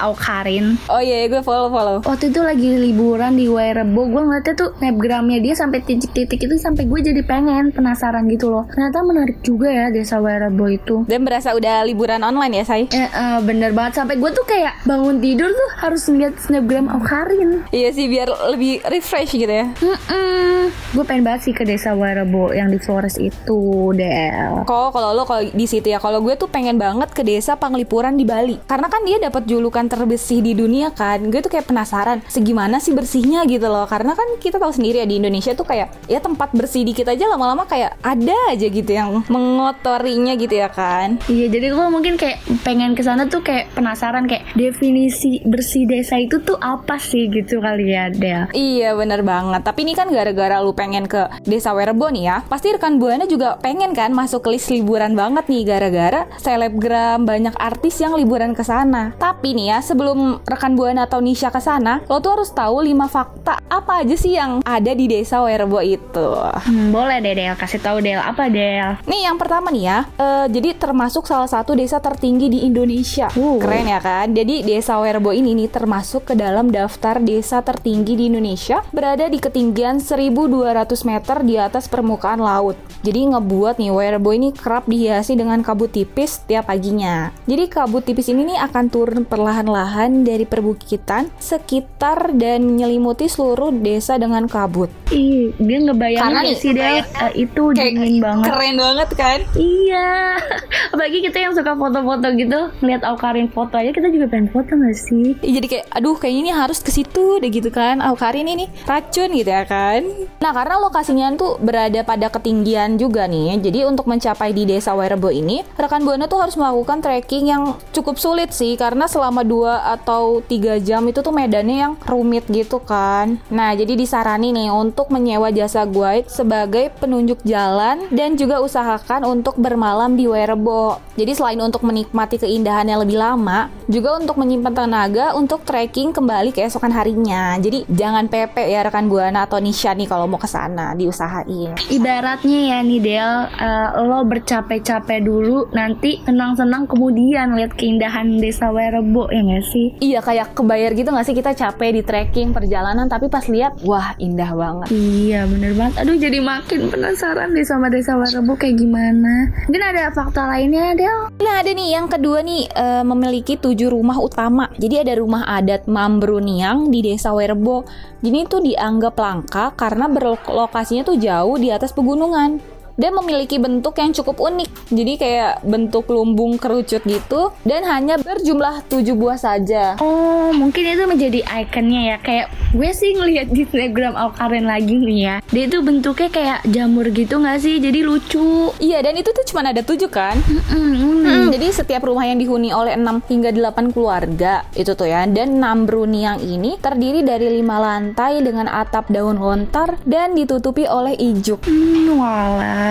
Aukarin? 0.00 0.80
Oh 0.88 1.04
iya, 1.04 1.28
gue 1.28 1.44
follow 1.44 1.68
follow. 1.68 2.00
Waktu 2.04 2.32
itu 2.32 2.40
lagi 2.40 2.80
liburan 2.80 3.36
di 3.36 3.48
Wairebo, 3.48 4.08
gue 4.08 4.22
ngeliatnya 4.24 4.54
tuh 4.56 4.72
snapgramnya 4.80 5.38
dia 5.44 5.52
sampai 5.52 5.84
titik-titik 5.84 6.40
itu 6.40 6.56
sampai 6.56 6.88
gue 6.88 7.00
jadi 7.12 7.20
pengen 7.28 7.76
penasaran 7.76 8.24
gitu 8.32 8.48
loh. 8.48 8.64
Ternyata 8.72 9.04
menarik 9.04 9.38
juga 9.44 9.68
ya 9.68 9.86
desa 9.92 10.16
Wairebo 10.16 10.64
itu. 10.72 10.96
Dan 11.04 11.28
berasa 11.28 11.52
udah 11.52 11.84
liburan 11.84 12.24
online 12.24 12.60
ya, 12.60 12.64
say? 12.64 12.88
Eh, 12.88 13.04
eh, 13.04 13.38
bener 13.44 13.76
banget 13.76 14.00
sampai 14.00 14.13
gue 14.16 14.30
tuh 14.30 14.46
kayak 14.46 14.86
bangun 14.86 15.18
tidur 15.18 15.50
tuh 15.50 15.70
harus 15.82 16.02
ngeliat 16.06 16.34
snapgram 16.38 16.86
Aukarin. 16.90 17.66
Iya 17.74 17.90
sih, 17.90 18.06
biar 18.06 18.30
lebih 18.54 18.84
refresh 18.86 19.34
gitu 19.34 19.50
ya. 19.50 19.66
Mm-mm. 19.82 20.70
Gue 20.94 21.04
pengen 21.04 21.26
banget 21.26 21.50
sih 21.50 21.54
ke 21.56 21.66
desa 21.66 21.96
Wairebo 21.96 22.54
yang 22.54 22.70
di 22.70 22.78
Flores 22.78 23.18
itu, 23.18 23.90
Del. 23.96 24.62
Kok 24.62 24.94
kalau 24.94 25.10
lo 25.16 25.26
kalau 25.26 25.42
di 25.48 25.66
situ 25.66 25.90
ya, 25.90 25.98
kalau 25.98 26.22
gue 26.22 26.38
tuh 26.38 26.46
pengen 26.46 26.78
banget 26.78 27.10
ke 27.10 27.26
desa 27.26 27.58
Panglipuran 27.58 28.14
di 28.14 28.22
Bali. 28.22 28.60
Karena 28.68 28.86
kan 28.86 29.02
dia 29.02 29.18
dapat 29.18 29.48
julukan 29.48 29.88
terbersih 29.90 30.44
di 30.44 30.54
dunia 30.54 30.94
kan. 30.94 31.18
Gue 31.32 31.42
tuh 31.42 31.50
kayak 31.50 31.66
penasaran 31.66 32.22
segimana 32.30 32.78
sih 32.78 32.94
bersihnya 32.94 33.42
gitu 33.50 33.66
loh. 33.66 33.88
Karena 33.90 34.14
kan 34.14 34.38
kita 34.38 34.62
tahu 34.62 34.70
sendiri 34.70 35.02
ya 35.02 35.06
di 35.08 35.18
Indonesia 35.18 35.56
tuh 35.56 35.66
kayak 35.66 35.90
ya 36.06 36.20
tempat 36.22 36.54
bersih 36.54 36.84
dikit 36.84 37.08
aja 37.08 37.26
lama-lama 37.26 37.66
kayak 37.66 37.96
ada 38.04 38.36
aja 38.52 38.66
gitu 38.68 38.90
yang 38.92 39.24
mengotorinya 39.26 40.36
gitu 40.36 40.54
ya 40.54 40.68
kan. 40.68 41.18
Iya, 41.26 41.48
jadi 41.48 41.72
gue 41.72 41.86
mungkin 41.88 42.14
kayak 42.20 42.44
pengen 42.62 42.92
ke 42.92 43.02
sana 43.02 43.26
tuh 43.26 43.40
kayak 43.40 43.72
penasaran 43.72 44.03
kayak 44.12 44.44
definisi 44.52 45.40
bersih 45.40 45.88
desa 45.88 46.20
itu 46.20 46.36
tuh 46.40 46.60
apa 46.60 47.00
sih 47.00 47.26
gitu 47.26 47.58
kali 47.58 47.92
ya, 47.92 48.12
Del. 48.12 48.50
Iya 48.52 48.92
bener 48.92 49.22
banget 49.22 49.64
Tapi 49.64 49.82
ini 49.82 49.92
kan 49.92 50.08
gara-gara 50.08 50.60
lu 50.60 50.72
pengen 50.72 51.06
ke 51.06 51.30
desa 51.42 51.72
Werebo 51.72 52.10
nih 52.10 52.24
ya 52.24 52.36
Pasti 52.44 52.68
rekan 52.68 53.00
Buana 53.00 53.24
juga 53.24 53.56
pengen 53.58 53.94
kan 53.94 54.10
masuk 54.10 54.44
ke 54.44 54.52
list 54.52 54.68
liburan 54.68 55.14
banget 55.14 55.46
nih 55.46 55.62
Gara-gara 55.64 56.26
selebgram 56.36 57.24
banyak 57.24 57.54
artis 57.56 57.96
yang 57.98 58.12
liburan 58.12 58.52
ke 58.52 58.60
sana 58.60 59.14
Tapi 59.16 59.54
nih 59.54 59.66
ya 59.70 59.78
sebelum 59.80 60.42
rekan 60.44 60.74
Buana 60.74 61.06
atau 61.06 61.22
Nisha 61.22 61.48
ke 61.48 61.58
sana 61.58 62.02
Lo 62.08 62.18
tuh 62.18 62.36
harus 62.36 62.50
tahu 62.50 62.82
5 62.82 62.92
fakta 63.08 63.54
apa 63.64 64.02
aja 64.02 64.14
sih 64.14 64.34
yang 64.34 64.60
ada 64.62 64.92
di 64.92 65.06
desa 65.06 65.40
Werebo 65.40 65.80
itu 65.80 66.26
Hmm, 66.64 66.90
boleh 66.90 67.20
deh, 67.20 67.34
Del. 67.36 67.54
Kasih 67.54 67.78
tahu 67.78 68.00
Del. 68.00 68.16
Apa, 68.18 68.48
Del? 68.48 68.96
Nih 69.04 69.26
yang 69.26 69.36
pertama 69.36 69.68
nih 69.68 69.84
ya 69.84 69.98
eh, 70.16 70.46
Jadi 70.48 70.74
termasuk 70.74 71.26
salah 71.26 71.48
satu 71.48 71.74
desa 71.74 71.98
tertinggi 71.98 72.48
di 72.48 72.58
Indonesia 72.64 73.28
Uh. 73.34 73.58
Keren 73.58 73.86
ya 73.86 73.93
kan 73.98 74.30
Jadi 74.30 74.62
desa 74.62 74.96
Werebo 74.96 75.30
ini 75.30 75.54
nih 75.54 75.68
termasuk 75.68 76.30
ke 76.30 76.34
dalam 76.34 76.70
daftar 76.70 77.18
desa 77.18 77.60
tertinggi 77.60 78.14
di 78.14 78.24
Indonesia 78.26 78.80
Berada 78.90 79.26
di 79.26 79.36
ketinggian 79.36 79.98
1200 79.98 80.70
meter 81.02 81.36
di 81.42 81.54
atas 81.54 81.86
permukaan 81.86 82.38
laut 82.38 82.74
Jadi 83.02 83.34
ngebuat 83.34 83.76
nih 83.76 83.90
Werebo 83.90 84.30
ini 84.30 84.50
kerap 84.50 84.86
dihiasi 84.86 85.34
dengan 85.34 85.60
kabut 85.60 85.90
tipis 85.90 86.40
tiap 86.44 86.66
paginya 86.66 87.30
Jadi 87.44 87.64
kabut 87.66 88.02
tipis 88.02 88.26
ini 88.28 88.54
nih 88.54 88.58
akan 88.64 88.84
turun 88.88 89.22
perlahan-lahan 89.24 90.22
dari 90.22 90.44
perbukitan 90.44 91.28
Sekitar 91.36 92.32
dan 92.34 92.64
menyelimuti 92.64 93.26
seluruh 93.26 93.70
desa 93.70 94.16
dengan 94.16 94.46
kabut 94.46 94.88
Ih, 95.10 95.52
dia 95.60 95.78
ngebayangin 95.78 96.22
Karena 96.22 96.40
nih, 96.42 96.56
sih, 96.56 96.72
Del? 96.72 97.04
Eh, 97.04 97.32
itu 97.44 97.62
dingin 97.70 98.18
banget. 98.18 98.46
keren 98.48 98.76
banget 98.76 99.10
kan 99.14 99.38
Iya. 99.54 100.40
Apalagi 100.94 101.18
kita 101.20 101.38
yang 101.38 101.52
suka 101.52 101.74
foto-foto 101.74 102.26
gitu, 102.34 102.60
ngeliat 102.80 103.02
Aukarin 103.04 103.46
foto 103.46 103.76
aja 103.84 103.92
kita 104.00 104.08
juga 104.08 104.26
pengen 104.32 104.48
foto 104.48 104.72
gak 104.72 104.96
sih? 104.96 105.36
Ih, 105.44 105.52
jadi 105.60 105.66
kayak 105.68 105.86
aduh 105.92 106.16
kayaknya 106.16 106.40
ini 106.40 106.52
harus 106.56 106.80
ke 106.80 106.88
situ 106.88 107.38
deh 107.38 107.50
gitu 107.52 107.68
kan. 107.68 108.00
Oh 108.00 108.16
Karin 108.16 108.48
ini 108.48 108.72
racun 108.88 109.30
gitu 109.36 109.50
ya 109.52 109.68
kan. 109.68 110.00
Nah 110.40 110.52
karena 110.56 110.80
lokasinya 110.80 111.28
tuh 111.36 111.60
berada 111.60 112.00
pada 112.02 112.32
ketinggian 112.32 112.96
juga 112.96 113.28
nih 113.28 113.60
jadi 113.60 113.88
untuk 113.88 114.08
mencapai 114.08 114.52
di 114.52 114.64
desa 114.64 114.92
Werebo 114.92 115.28
ini 115.28 115.64
rekan 115.76 116.04
buana 116.04 116.28
tuh 116.28 116.40
harus 116.40 116.56
melakukan 116.56 117.00
trekking 117.04 117.48
yang 117.52 117.76
cukup 117.92 118.16
sulit 118.16 118.52
sih 118.52 118.76
karena 118.76 119.04
selama 119.04 119.44
2 119.44 119.94
atau 120.00 120.40
3 120.44 120.80
jam 120.80 121.02
itu 121.08 121.20
tuh 121.20 121.34
medannya 121.34 121.76
yang 121.88 121.92
rumit 122.08 122.44
gitu 122.48 122.80
kan. 122.80 123.36
Nah 123.50 123.74
jadi 123.76 123.96
disarani 123.96 124.54
nih 124.54 124.70
untuk 124.70 125.10
menyewa 125.10 125.50
jasa 125.50 125.84
guide 125.84 126.28
sebagai 126.30 126.92
penunjuk 126.98 127.42
jalan 127.44 128.06
dan 128.12 128.36
juga 128.38 128.60
usahakan 128.62 129.26
untuk 129.26 129.56
bermalam 129.58 130.14
di 130.14 130.30
Werebo 130.30 131.02
jadi 131.14 131.32
selain 131.34 131.60
untuk 131.62 131.82
menikmati 131.82 132.38
keindahannya 132.38 132.96
lebih 133.02 133.18
lama 133.18 133.70
juga 133.86 134.16
untuk 134.16 134.40
menyimpan 134.40 134.72
tenaga 134.72 135.36
untuk 135.36 135.62
trekking 135.62 136.12
kembali 136.16 136.50
keesokan 136.56 136.92
harinya. 136.92 137.56
Jadi 137.60 137.84
jangan 137.92 138.28
pepe 138.28 138.68
ya 138.72 138.80
rekan 138.84 139.08
Buana 139.08 139.44
atau 139.44 139.60
Nisha 139.60 139.92
nih 139.92 140.08
kalau 140.08 140.24
mau 140.24 140.40
ke 140.40 140.48
sana 140.48 140.96
diusahain. 140.96 141.76
Ibaratnya 141.92 142.60
ya 142.74 142.78
nih 142.80 143.00
Del, 143.04 143.34
eh, 143.60 143.88
lo 144.04 144.24
bercapek-capek 144.24 145.20
dulu, 145.24 145.68
nanti 145.76 146.20
senang-senang 146.24 146.88
kemudian 146.88 147.52
lihat 147.56 147.76
keindahan 147.76 148.40
desa 148.40 148.72
Werebo 148.72 149.28
ya 149.28 149.44
gak 149.44 149.64
sih? 149.68 149.86
Iya 150.00 150.20
kayak 150.24 150.56
kebayar 150.56 150.90
gitu 150.96 151.08
gak 151.12 151.26
sih 151.26 151.36
kita 151.36 151.52
capek 151.52 152.00
di 152.00 152.02
trekking 152.02 152.56
perjalanan 152.56 153.06
tapi 153.06 153.28
pas 153.28 153.44
lihat 153.46 153.80
wah 153.84 154.16
indah 154.16 154.50
banget. 154.56 154.88
Iya 154.94 155.44
bener 155.48 155.72
banget 155.76 155.94
Aduh 156.04 156.16
jadi 156.16 156.38
makin 156.40 156.88
penasaran 156.88 157.52
deh 157.52 157.66
sama 157.66 157.92
desa 157.92 158.16
Werebo 158.16 158.56
kayak 158.56 158.78
gimana 158.78 159.52
Mungkin 159.68 159.84
ada 159.84 160.10
fakta 160.14 160.48
lainnya 160.48 160.96
Del 160.96 161.30
Nah 161.40 161.54
ada 161.60 161.70
nih 161.70 161.88
yang 161.98 162.06
kedua 162.08 162.40
nih 162.40 162.68
eh, 162.70 163.04
memiliki 163.04 163.58
tujuh 163.64 163.88
rumah 163.88 164.20
utama. 164.20 164.68
Jadi 164.76 165.08
ada 165.08 165.16
rumah 165.16 165.48
adat 165.48 165.88
Mambruniang 165.88 166.92
di 166.92 167.00
desa 167.00 167.32
Werebo. 167.32 167.88
Jadi 168.20 168.36
itu 168.44 168.60
dianggap 168.60 169.16
langka 169.16 169.72
karena 169.72 170.04
berlokasinya 170.12 171.08
tuh 171.08 171.16
jauh 171.16 171.56
di 171.56 171.72
atas 171.72 171.96
pegunungan. 171.96 172.73
Dan 172.94 173.16
memiliki 173.18 173.58
bentuk 173.58 173.98
yang 173.98 174.14
cukup 174.14 174.38
unik. 174.38 174.70
Jadi 174.94 175.12
kayak 175.18 175.66
bentuk 175.66 176.06
lumbung 176.10 176.56
kerucut 176.60 177.02
gitu 177.02 177.50
dan 177.66 177.82
hanya 177.86 178.20
berjumlah 178.20 178.86
tujuh 178.86 179.14
buah 179.18 179.38
saja. 179.38 179.98
Oh 179.98 180.54
mungkin 180.54 180.86
itu 180.86 181.04
menjadi 181.04 181.40
ikonnya 181.44 182.00
ya 182.14 182.16
Kayak 182.22 182.46
gue 182.72 182.90
sih 182.94 183.10
ngeliat 183.14 183.50
di 183.50 183.66
Instagram 183.66 184.14
Aukarin 184.14 184.66
lagi 184.70 184.94
nih 184.94 185.18
ya 185.18 185.36
Dia 185.50 185.64
itu 185.66 185.78
bentuknya 185.82 186.30
kayak 186.30 186.58
jamur 186.70 187.10
gitu 187.10 187.42
gak 187.42 187.58
sih? 187.58 187.82
Jadi 187.82 188.00
lucu 188.06 188.70
Iya 188.78 189.02
dan 189.02 189.18
itu 189.18 189.30
tuh 189.34 189.44
cuma 189.50 189.66
ada 189.66 189.82
tujuh 189.82 190.08
kan. 190.08 190.38
Mm-mm, 190.46 190.94
Hmm, 191.24 191.48
jadi 191.48 191.72
setiap 191.72 192.04
rumah 192.04 192.28
yang 192.28 192.36
dihuni 192.36 192.68
oleh 192.68 193.00
6 193.00 193.24
hingga 193.32 193.48
8 193.48 193.96
keluarga 193.96 194.68
itu 194.76 194.92
tuh 194.92 195.08
ya 195.08 195.24
dan 195.24 195.56
Nambruniang 195.56 196.36
ini 196.44 196.76
terdiri 196.76 197.24
dari 197.24 197.48
lima 197.48 197.80
lantai 197.80 198.44
dengan 198.44 198.68
atap 198.68 199.08
daun 199.08 199.40
lontar 199.40 199.96
dan 200.04 200.36
ditutupi 200.36 200.84
oleh 200.84 201.16
ijuk. 201.16 201.64
Hmm, 201.64 202.20
walah. 202.20 202.83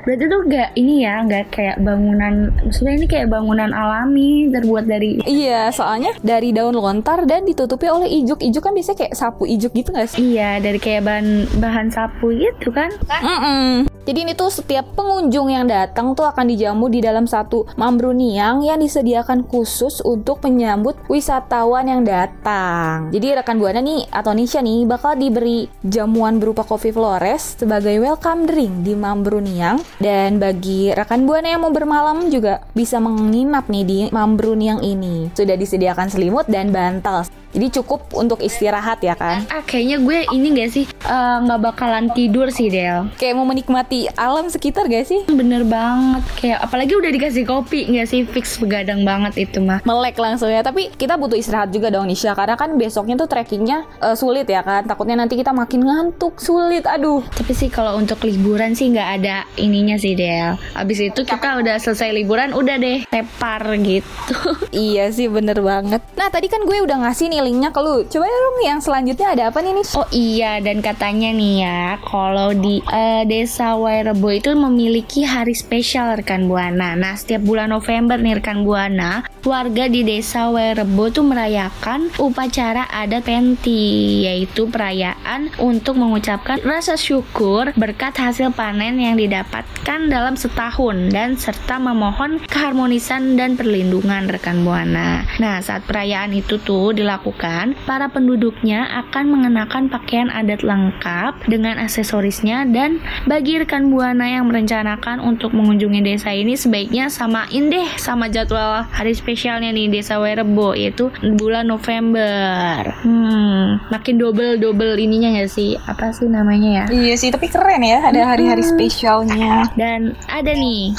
Berarti 0.00 0.24
tuh 0.30 0.40
gak 0.48 0.68
ini 0.78 1.04
ya, 1.04 1.20
gak 1.26 1.52
kayak 1.52 1.76
bangunan. 1.82 2.54
Maksudnya 2.62 2.94
ini 2.96 3.06
kayak 3.10 3.28
bangunan 3.28 3.70
alami 3.74 4.48
terbuat 4.48 4.86
dari. 4.86 5.20
Iya, 5.26 5.74
soalnya 5.74 6.14
dari 6.22 6.54
daun 6.54 6.78
lontar 6.78 7.26
dan 7.26 7.42
ditutupi 7.42 7.90
oleh 7.90 8.06
ijuk. 8.22 8.40
Ijuk 8.40 8.62
kan 8.62 8.72
biasanya 8.72 8.98
kayak 9.06 9.14
sapu 9.18 9.44
ijuk 9.50 9.74
gitu 9.74 9.90
gak 9.90 10.08
sih? 10.08 10.38
Iya, 10.38 10.62
dari 10.62 10.78
kayak 10.78 11.02
bahan 11.02 11.26
bahan 11.58 11.86
sapu 11.90 12.30
gitu 12.30 12.70
kan? 12.70 12.94
Mm-mm. 13.10 13.89
Jadi 14.08 14.18
ini 14.26 14.32
tuh 14.32 14.50
setiap 14.50 14.96
pengunjung 14.98 15.52
yang 15.52 15.68
datang 15.70 16.18
tuh 16.18 16.26
akan 16.26 16.48
dijamu 16.50 16.90
di 16.90 16.98
dalam 16.98 17.28
satu 17.28 17.68
mambruniang 17.78 18.64
yang 18.64 18.82
disediakan 18.82 19.46
khusus 19.46 20.02
untuk 20.02 20.42
menyambut 20.42 20.98
wisatawan 21.06 21.86
yang 21.86 22.02
datang. 22.02 23.12
Jadi 23.14 23.38
rekan 23.38 23.62
buana 23.62 23.78
nih 23.78 24.08
atau 24.08 24.34
Nisha 24.34 24.58
nih 24.64 24.88
bakal 24.88 25.14
diberi 25.14 25.70
jamuan 25.86 26.42
berupa 26.42 26.66
kopi 26.66 26.90
Flores 26.90 27.54
sebagai 27.60 28.02
welcome 28.02 28.50
drink 28.50 28.82
di 28.82 28.98
mambruniang 28.98 29.78
dan 30.02 30.42
bagi 30.42 30.90
rekan 30.90 31.28
buana 31.28 31.54
yang 31.54 31.62
mau 31.62 31.70
bermalam 31.70 32.26
juga 32.34 32.66
bisa 32.74 32.98
menginap 32.98 33.70
nih 33.70 33.84
di 33.86 33.98
mambruniang 34.10 34.82
ini. 34.82 35.30
Sudah 35.38 35.54
disediakan 35.54 36.10
selimut 36.10 36.50
dan 36.50 36.74
bantal. 36.74 37.29
Jadi 37.60 37.76
cukup 37.76 38.08
untuk 38.16 38.40
istirahat 38.40 39.04
ya 39.04 39.12
kan. 39.12 39.44
Ah, 39.52 39.60
kayaknya 39.60 40.00
gue 40.00 40.24
ini 40.32 40.48
gak 40.56 40.70
sih 40.72 40.88
eh, 40.88 41.36
nggak 41.44 41.60
bakalan 41.60 42.08
tidur 42.16 42.48
sih 42.48 42.72
Del. 42.72 43.12
Kayak 43.20 43.36
mau 43.36 43.44
menikmati 43.44 44.08
alam 44.16 44.48
sekitar 44.48 44.88
gak 44.88 45.04
sih? 45.04 45.28
Bener 45.28 45.68
banget. 45.68 46.24
Kayak 46.40 46.64
apalagi 46.64 46.96
udah 46.96 47.12
dikasih 47.12 47.44
kopi 47.44 47.92
nggak 47.92 48.08
sih 48.08 48.24
fix 48.24 48.56
begadang 48.56 49.04
banget 49.04 49.36
itu 49.44 49.60
mah. 49.60 49.84
melek 49.84 50.16
langsung 50.16 50.48
ya 50.48 50.64
tapi 50.64 50.88
kita 50.96 51.20
butuh 51.20 51.36
istirahat 51.36 51.68
juga 51.68 51.92
dong 51.92 52.08
Nisha 52.08 52.32
karena 52.32 52.56
kan 52.56 52.80
besoknya 52.80 53.20
tuh 53.20 53.28
trekkingnya 53.28 53.84
eh, 54.00 54.16
sulit 54.16 54.48
ya 54.48 54.64
kan 54.64 54.88
takutnya 54.88 55.20
nanti 55.20 55.36
kita 55.36 55.52
makin 55.52 55.84
ngantuk 55.84 56.40
sulit 56.40 56.88
aduh 56.88 57.20
Tapi 57.28 57.52
sih 57.52 57.68
kalau 57.68 58.00
untuk 58.00 58.24
liburan 58.24 58.72
sih 58.72 58.88
nggak 58.88 59.08
ada 59.20 59.44
ininya 59.60 60.00
sih 60.00 60.16
Del. 60.16 60.56
Abis 60.72 61.12
itu 61.12 61.28
kita 61.28 61.60
udah 61.60 61.76
selesai 61.76 62.08
liburan 62.16 62.56
udah 62.56 62.80
deh 62.80 63.04
tepar 63.12 63.68
gitu. 63.84 64.36
iya 64.72 65.12
sih 65.12 65.28
bener 65.28 65.60
banget 65.60 66.00
nah 66.16 66.30
tadi 66.30 66.46
kan 66.46 66.62
gue 66.64 66.78
udah 66.86 67.04
ngasih 67.04 67.26
nih 67.28 67.49
linknya 67.50 67.74
ke 67.74 67.82
lu. 67.82 68.06
Coba 68.06 68.30
dong 68.30 68.58
yang 68.62 68.78
selanjutnya 68.78 69.34
ada 69.34 69.50
apa 69.50 69.58
nih 69.58 69.74
nih? 69.74 69.86
Oh 69.98 70.08
iya 70.14 70.52
dan 70.62 70.78
katanya 70.78 71.34
nih 71.34 71.54
ya 71.66 71.82
kalau 72.06 72.54
di 72.54 72.78
eh, 72.86 73.26
desa 73.26 73.74
Wairebo 73.74 74.30
itu 74.30 74.54
memiliki 74.54 75.26
hari 75.26 75.58
spesial 75.58 76.14
rekan 76.14 76.46
buana. 76.46 76.94
Nah 76.94 77.18
setiap 77.18 77.42
bulan 77.42 77.74
November 77.74 78.22
nih 78.22 78.38
rekan 78.38 78.62
buana 78.62 79.26
warga 79.42 79.90
di 79.90 80.06
desa 80.06 80.52
Wairebo 80.52 81.10
tuh 81.10 81.26
merayakan 81.26 82.12
upacara 82.22 82.86
adat 82.86 83.26
penti 83.26 84.22
yaitu 84.28 84.68
perayaan 84.68 85.50
untuk 85.58 85.96
mengucapkan 85.96 86.62
rasa 86.62 86.94
syukur 86.94 87.72
berkat 87.74 88.14
hasil 88.14 88.52
panen 88.54 89.00
yang 89.00 89.16
didapatkan 89.16 90.12
dalam 90.12 90.36
setahun 90.36 91.10
dan 91.10 91.34
serta 91.34 91.80
memohon 91.80 92.38
keharmonisan 92.46 93.34
dan 93.34 93.56
perlindungan 93.56 94.28
rekan 94.28 94.62
buana. 94.62 95.24
Nah 95.40 95.58
saat 95.64 95.88
perayaan 95.88 96.36
itu 96.36 96.60
tuh 96.60 96.92
dilakukan 96.92 97.39
para 97.88 98.12
penduduknya 98.12 98.84
akan 99.06 99.32
mengenakan 99.32 99.88
pakaian 99.88 100.28
adat 100.28 100.60
lengkap 100.60 101.40
dengan 101.48 101.80
aksesorisnya 101.80 102.68
dan 102.68 103.00
bagi 103.24 103.56
rekan 103.56 103.88
buana 103.88 104.28
yang 104.28 104.52
merencanakan 104.52 105.24
untuk 105.24 105.56
mengunjungi 105.56 106.04
desa 106.04 106.36
ini 106.36 106.54
sebaiknya 106.54 107.08
samain 107.08 107.72
deh 107.72 107.88
sama 107.96 108.28
jadwal 108.28 108.84
hari 108.92 109.16
spesialnya 109.16 109.72
nih 109.72 109.88
desa 109.88 110.20
Werebo 110.20 110.76
yaitu 110.76 111.08
bulan 111.40 111.66
November. 111.66 112.92
Hmm, 113.00 113.80
makin 113.88 114.20
double 114.20 114.60
double 114.60 115.00
ininya 115.00 115.40
ya 115.40 115.46
sih 115.48 115.80
apa 115.88 116.12
sih 116.12 116.28
namanya 116.28 116.84
ya? 116.84 116.84
Iya 116.92 117.14
sih, 117.16 117.28
tapi 117.32 117.48
keren 117.48 117.80
ya 117.80 118.04
ada 118.04 118.36
hari-hari 118.36 118.62
spesialnya. 118.62 119.70
Dan 119.74 120.12
ada 120.28 120.52
nih 120.52 120.92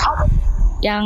yang 0.81 1.05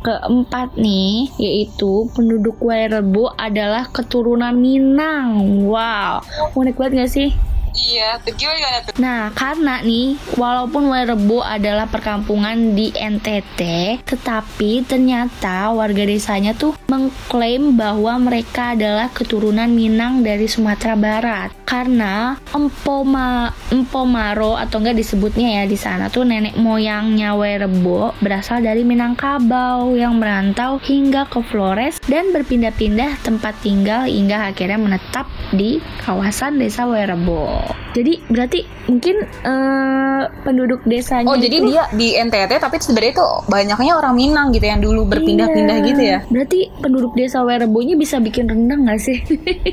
keempat 0.00 0.80
nih 0.80 1.28
yaitu 1.36 2.08
penduduk 2.16 2.56
Wairebo 2.64 3.36
adalah 3.36 3.88
keturunan 3.92 4.56
Minang. 4.56 5.60
Wow, 5.68 6.24
unik 6.56 6.76
banget 6.80 6.92
gak 7.04 7.12
sih? 7.12 7.30
Iya, 7.74 8.18
tuh 8.22 8.34
gimana 8.34 8.82
tuh? 8.82 8.94
Nah, 8.98 9.30
karena 9.34 9.82
nih, 9.82 10.18
walaupun 10.34 10.90
Wairebo 10.90 11.42
adalah 11.42 11.86
perkampungan 11.86 12.74
di 12.74 12.90
NTT, 12.90 13.60
tetapi 14.02 14.82
ternyata 14.86 15.70
warga 15.70 16.02
desanya 16.02 16.54
tuh 16.54 16.74
mengklaim 16.90 17.78
bahwa 17.78 18.18
mereka 18.18 18.74
adalah 18.74 19.06
keturunan 19.14 19.70
Minang 19.70 20.26
dari 20.26 20.50
Sumatera 20.50 20.98
Barat. 20.98 21.54
Karena 21.62 22.34
Empoma 22.50 23.54
Empomaro 23.70 24.58
atau 24.58 24.82
enggak 24.82 24.98
disebutnya 24.98 25.62
ya 25.62 25.64
di 25.70 25.78
sana 25.78 26.10
tuh 26.10 26.26
nenek 26.26 26.58
moyangnya 26.58 27.38
Wairebo 27.38 28.18
berasal 28.18 28.66
dari 28.66 28.82
Minangkabau 28.82 29.94
yang 29.94 30.18
merantau 30.18 30.82
hingga 30.82 31.30
ke 31.30 31.38
Flores 31.46 32.02
dan 32.10 32.34
berpindah-pindah 32.34 33.22
tempat 33.22 33.54
tinggal 33.62 34.10
hingga 34.10 34.50
akhirnya 34.50 34.82
menetap 34.82 35.30
di 35.54 35.78
kawasan 36.02 36.58
desa 36.58 36.90
Wairebo. 36.90 37.59
Jadi 37.90 38.22
berarti 38.24 38.60
mungkin 38.86 39.16
eh, 39.24 40.22
penduduk 40.40 40.80
desanya 40.84 41.26
Oh, 41.26 41.34
jadi 41.34 41.56
itu- 41.56 41.68
dia 41.68 41.82
di 41.90 42.14
NTT 42.14 42.52
tapi 42.56 42.78
sebenarnya 42.78 43.14
tuh 43.16 43.32
banyaknya 43.46 43.92
orang 43.92 44.14
Minang 44.14 44.46
gitu 44.50 44.62
yang 44.64 44.78
dulu 44.78 45.06
berpindah-pindah 45.06 45.76
Iya. 45.76 45.86
gitu 45.86 46.02
ya. 46.04 46.18
Berarti 46.24 46.60
penduduk 46.76 47.12
desa 47.12 47.40
Werebonya 47.40 47.94
bisa 47.94 48.18
bikin 48.18 48.46
rendang 48.46 48.84
gak 48.84 49.00
sih? 49.00 49.18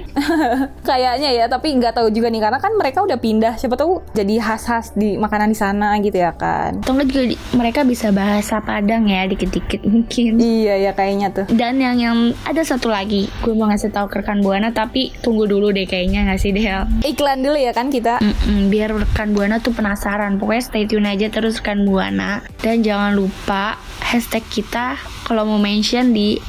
Kayaknya 0.88 1.30
ya, 1.34 1.46
tapi 1.46 1.74
nggak 1.74 1.94
tahu 1.94 2.08
juga 2.10 2.28
nih 2.28 2.40
karena 2.40 2.58
kan 2.58 2.72
mereka 2.74 3.02
udah 3.02 3.18
pindah. 3.18 3.54
Siapa 3.56 3.76
tahu 3.76 4.02
jadi 4.12 4.40
khas-khas 4.40 4.94
di 4.94 5.16
makanan 5.16 5.52
di 5.52 5.58
sana 5.58 5.98
gitu 6.00 6.18
ya 6.18 6.32
kan. 6.32 6.80
Atau 6.80 6.98
juga 7.04 7.24
di- 7.28 7.40
mereka 7.54 7.84
bisa 7.84 8.10
bahasa 8.10 8.60
Padang 8.60 9.06
ya 9.06 9.24
dikit-dikit 9.26 9.84
mungkin. 9.84 10.38
Iya 10.38 10.76
ya 10.80 10.92
kayaknya 10.92 11.28
tuh. 11.32 11.46
Dan 11.50 11.78
yang 11.78 11.98
yang 11.98 12.18
ada 12.44 12.62
satu 12.62 12.88
lagi, 12.88 13.30
gue 13.40 13.54
mau 13.54 13.68
ngasih 13.68 13.90
tahu 13.90 14.08
ke 14.08 14.18
rekan 14.18 14.40
buana 14.40 14.70
tapi 14.70 15.14
tunggu 15.18 15.46
dulu 15.46 15.70
deh 15.70 15.84
kayaknya 15.84 16.26
nggak 16.26 16.40
sih 16.40 16.52
Del? 16.52 16.84
Iklan 17.04 17.40
dulu 17.40 17.56
ya 17.56 17.72
kan 17.78 17.94
kita. 17.94 18.18
Mm-mm, 18.18 18.74
biar 18.74 18.90
rekan 18.90 19.38
buana 19.38 19.62
tuh 19.62 19.78
penasaran. 19.78 20.42
Pokoknya 20.42 20.64
stay 20.66 20.90
tune 20.90 21.06
aja 21.06 21.30
terus 21.30 21.62
rekan 21.62 21.86
buana 21.86 22.42
dan 22.66 22.82
jangan 22.82 23.14
lupa 23.14 23.78
hashtag 24.02 24.42
kita 24.50 24.98
kalau 25.30 25.46
mau 25.46 25.62
mention 25.62 26.10
di 26.10 26.42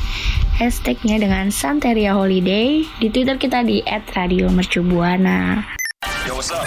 hashtagnya 0.57 1.21
dengan 1.21 1.53
Santeria 1.53 2.17
Holiday 2.17 2.89
di 2.97 3.13
Twitter 3.13 3.37
kita 3.37 3.61
di 3.61 3.85
@radiomercubuana. 3.85 5.69
Yo, 6.25 6.41
what's 6.41 6.49
up? 6.49 6.65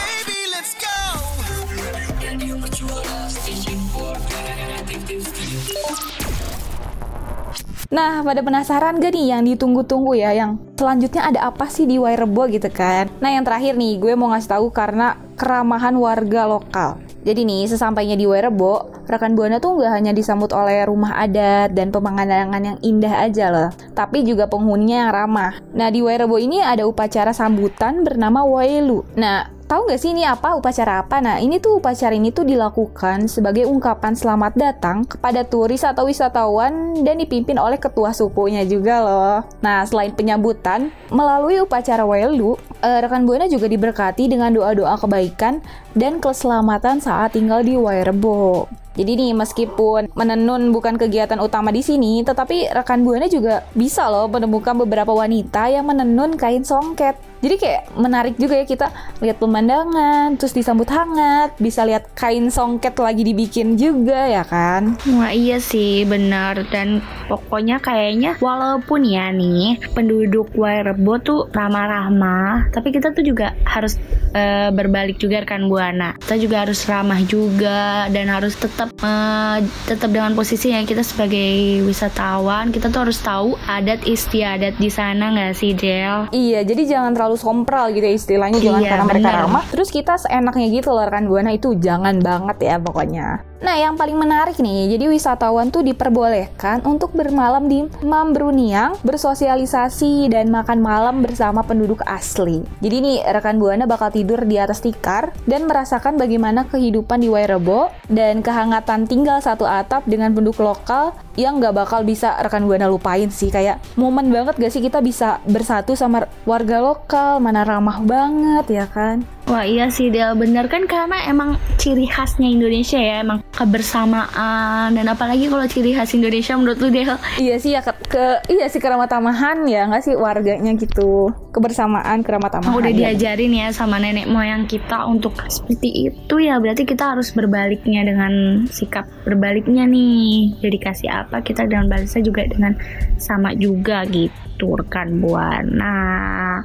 Nah, 7.91 8.23
pada 8.23 8.39
penasaran 8.39 9.03
gak 9.03 9.11
nih 9.11 9.35
yang 9.35 9.43
ditunggu-tunggu 9.43 10.15
ya 10.15 10.31
yang 10.31 10.55
selanjutnya 10.79 11.27
ada 11.27 11.51
apa 11.51 11.67
sih 11.67 11.83
di 11.83 11.99
Wairebo 11.99 12.47
gitu 12.47 12.71
kan? 12.71 13.11
Nah, 13.19 13.35
yang 13.35 13.43
terakhir 13.43 13.75
nih 13.75 13.99
gue 13.99 14.15
mau 14.15 14.31
ngasih 14.31 14.47
tahu 14.47 14.71
karena 14.71 15.19
keramahan 15.35 15.91
warga 15.99 16.47
lokal. 16.47 17.03
Jadi 17.27 17.43
nih, 17.43 17.67
sesampainya 17.67 18.15
di 18.15 18.23
Wairebo, 18.23 19.03
rekan 19.11 19.35
Buana 19.35 19.59
tuh 19.59 19.75
nggak 19.75 19.91
hanya 19.91 20.15
disambut 20.15 20.55
oleh 20.55 20.87
rumah 20.87 21.19
adat 21.19 21.75
dan 21.75 21.91
pemandangan 21.91 22.63
yang 22.63 22.79
indah 22.79 23.27
aja 23.27 23.51
loh, 23.51 23.69
tapi 23.91 24.23
juga 24.23 24.47
penghuninya 24.47 25.05
yang 25.05 25.11
ramah. 25.11 25.59
Nah, 25.75 25.91
di 25.91 25.99
Wairebo 25.99 26.39
ini 26.39 26.63
ada 26.63 26.87
upacara 26.87 27.35
sambutan 27.35 28.07
bernama 28.07 28.47
Wailu. 28.47 29.03
Nah, 29.19 29.51
Tahu 29.71 29.87
nggak 29.87 30.03
sih 30.03 30.11
ini 30.11 30.27
apa 30.27 30.59
upacara 30.59 30.99
apa? 30.99 31.23
Nah 31.23 31.39
ini 31.39 31.55
tuh 31.63 31.79
upacara 31.79 32.11
ini 32.11 32.35
tuh 32.35 32.43
dilakukan 32.43 33.31
sebagai 33.31 33.63
ungkapan 33.63 34.19
selamat 34.19 34.59
datang 34.59 35.07
kepada 35.07 35.47
turis 35.47 35.87
atau 35.87 36.11
wisatawan 36.11 36.99
dan 37.07 37.15
dipimpin 37.15 37.55
oleh 37.55 37.79
ketua 37.79 38.11
sukunya 38.11 38.67
juga 38.67 38.99
loh. 38.99 39.39
Nah 39.63 39.87
selain 39.87 40.11
penyambutan 40.11 40.91
melalui 41.07 41.63
upacara 41.63 42.03
Wailu, 42.03 42.59
eh, 42.83 42.99
rekan 42.99 43.23
buana 43.23 43.47
juga 43.47 43.71
diberkati 43.71 44.27
dengan 44.27 44.51
doa-doa 44.51 44.99
kebaikan 44.99 45.63
dan 45.97 46.23
keselamatan 46.23 47.01
saat 47.03 47.35
tinggal 47.35 47.61
di 47.65 47.75
Wairebo. 47.75 48.69
Jadi 48.91 49.15
nih 49.15 49.31
meskipun 49.31 50.11
menenun 50.11 50.75
bukan 50.75 50.99
kegiatan 50.99 51.39
utama 51.39 51.71
di 51.71 51.79
sini, 51.79 52.27
tetapi 52.27 52.75
rekan 52.75 53.07
buana 53.07 53.31
juga 53.31 53.63
bisa 53.71 54.11
loh 54.11 54.27
menemukan 54.27 54.75
beberapa 54.83 55.15
wanita 55.15 55.71
yang 55.71 55.87
menenun 55.87 56.35
kain 56.35 56.67
songket. 56.67 57.15
Jadi 57.41 57.55
kayak 57.57 57.83
menarik 57.97 58.35
juga 58.37 58.61
ya 58.61 58.65
kita 58.67 58.87
lihat 59.23 59.41
pemandangan, 59.41 60.37
terus 60.37 60.53
disambut 60.53 60.85
hangat, 60.91 61.55
bisa 61.57 61.81
lihat 61.87 62.05
kain 62.13 62.51
songket 62.53 62.93
lagi 63.01 63.25
dibikin 63.25 63.79
juga 63.79 64.27
ya 64.29 64.43
kan. 64.45 64.99
Wah 65.17 65.33
iya 65.33 65.57
sih 65.57 66.05
benar 66.05 66.61
dan 66.69 67.01
pokoknya 67.31 67.81
kayaknya 67.81 68.37
walaupun 68.43 69.07
ya 69.07 69.33
nih 69.33 69.81
penduduk 69.95 70.53
Wairebo 70.53 71.17
tuh 71.23 71.39
ramah-ramah 71.49 72.69
tapi 72.69 72.93
kita 72.93 73.15
tuh 73.15 73.25
juga 73.25 73.57
harus 73.65 73.97
eh, 74.37 74.69
berbalik 74.69 75.17
juga 75.17 75.41
rekan 75.41 75.65
buana 75.65 75.80
kita 76.21 76.35
juga 76.37 76.67
harus 76.67 76.79
ramah 76.85 77.21
juga 77.25 78.05
dan 78.13 78.29
harus 78.29 78.53
tetap 78.53 78.93
eh, 79.01 79.57
tetap 79.89 80.13
dengan 80.13 80.37
posisi 80.37 80.69
yang 80.69 80.85
kita 80.85 81.01
sebagai 81.01 81.81
wisatawan 81.83 82.69
kita 82.69 82.93
tuh 82.93 83.09
harus 83.09 83.19
tahu 83.19 83.57
adat 83.65 84.05
istiadat 84.05 84.77
di 84.77 84.89
sana 84.91 85.33
nggak 85.33 85.53
sih 85.57 85.71
Del? 85.73 86.29
Iya, 86.29 86.61
jadi 86.67 86.83
jangan 86.85 87.11
terlalu 87.17 87.37
sompral 87.39 87.89
gitu 87.95 88.05
ya 88.05 88.15
istilahnya, 88.15 88.59
jangan 88.59 88.81
Iya, 88.81 88.89
karena 88.89 89.05
mereka 89.07 89.29
ramah. 89.45 89.63
Terus 89.71 89.89
kita 89.89 90.13
seenaknya 90.19 90.67
gitu 90.69 90.89
loh 90.91 91.05
rekan 91.07 91.25
buana 91.25 91.51
itu 91.55 91.73
jangan 91.79 92.19
banget 92.19 92.57
ya 92.61 92.75
pokoknya. 92.77 93.51
Nah, 93.61 93.77
yang 93.77 93.93
paling 93.93 94.17
menarik 94.17 94.57
nih, 94.57 94.97
jadi 94.97 95.05
wisatawan 95.05 95.69
tuh 95.69 95.85
diperbolehkan 95.85 96.81
untuk 96.81 97.13
bermalam 97.13 97.69
di 97.69 97.85
Mambruniang, 98.01 98.97
bersosialisasi 99.05 100.33
dan 100.33 100.49
makan 100.49 100.81
malam 100.81 101.21
bersama 101.21 101.61
penduduk 101.61 102.01
asli. 102.09 102.65
Jadi 102.81 102.97
nih 103.05 103.17
rekan 103.29 103.61
buana 103.61 103.85
bakal 103.85 104.09
tidur 104.09 104.41
di 104.49 104.57
atas 104.57 104.81
tikar 104.81 105.37
dan 105.45 105.69
merasakan 105.71 106.19
bagaimana 106.19 106.67
kehidupan 106.67 107.23
di 107.23 107.31
Wairebo 107.31 107.87
dan 108.11 108.43
kehangatan 108.43 109.07
tinggal 109.07 109.39
satu 109.39 109.63
atap 109.63 110.03
dengan 110.03 110.35
penduduk 110.35 110.59
lokal 110.59 111.15
yang 111.39 111.63
nggak 111.63 111.71
bakal 111.71 112.03
bisa 112.03 112.35
rekan 112.43 112.67
buana 112.67 112.91
lupain 112.91 113.31
sih. 113.31 113.47
Kayak 113.47 113.79
momen 113.95 114.27
banget 114.27 114.59
gak 114.59 114.71
sih 114.75 114.83
kita 114.83 114.99
bisa 114.99 115.39
bersatu 115.47 115.95
sama 115.95 116.27
warga 116.43 116.83
lokal? 116.83 117.39
Mana 117.39 117.63
ramah 117.63 118.03
banget 118.03 118.83
ya 118.83 118.85
kan 118.91 119.23
Wah 119.51 119.67
iya 119.67 119.91
sih 119.91 120.07
Del. 120.07 120.31
Bener 120.39 120.71
kan 120.71 120.87
karena 120.87 121.27
emang 121.27 121.59
ciri 121.75 122.07
khasnya 122.07 122.47
Indonesia 122.47 122.95
ya 122.95 123.19
emang 123.19 123.43
kebersamaan 123.51 124.95
dan 124.95 125.05
apalagi 125.11 125.51
kalau 125.51 125.67
ciri 125.67 125.91
khas 125.91 126.15
Indonesia 126.15 126.55
menurut 126.55 126.79
lu 126.79 126.87
Del? 126.87 127.19
Iya 127.35 127.59
sih 127.59 127.75
ya 127.75 127.83
ke, 127.83 127.91
ke- 128.07 128.39
iya 128.47 128.71
sih 128.71 128.79
keramatamahan 128.79 129.67
ya 129.67 129.91
nggak 129.91 130.07
sih 130.07 130.15
warganya 130.15 130.71
gitu. 130.79 131.35
Kebersamaan 131.51 132.23
keramatamahan 132.23 132.71
Oh, 132.71 132.79
udah 132.79 132.95
diajarin 132.95 133.51
ya 133.51 133.75
sama 133.75 133.99
nenek 133.99 134.31
moyang 134.31 134.71
kita 134.71 135.03
untuk 135.03 135.35
seperti 135.51 136.07
itu 136.07 136.35
ya. 136.39 136.55
Berarti 136.55 136.87
kita 136.87 137.11
harus 137.11 137.35
berbaliknya 137.35 138.07
dengan 138.07 138.63
sikap 138.71 139.03
berbaliknya 139.27 139.83
nih. 139.83 140.63
Jadi 140.63 140.77
kasih 140.79 141.11
apa 141.11 141.43
kita 141.43 141.67
dengan 141.67 141.91
balasnya 141.91 142.23
juga 142.23 142.47
dengan 142.47 142.79
sama 143.19 143.51
juga 143.51 144.07
gitu 144.07 144.31
rekan 144.65 145.21
buana 145.21 145.97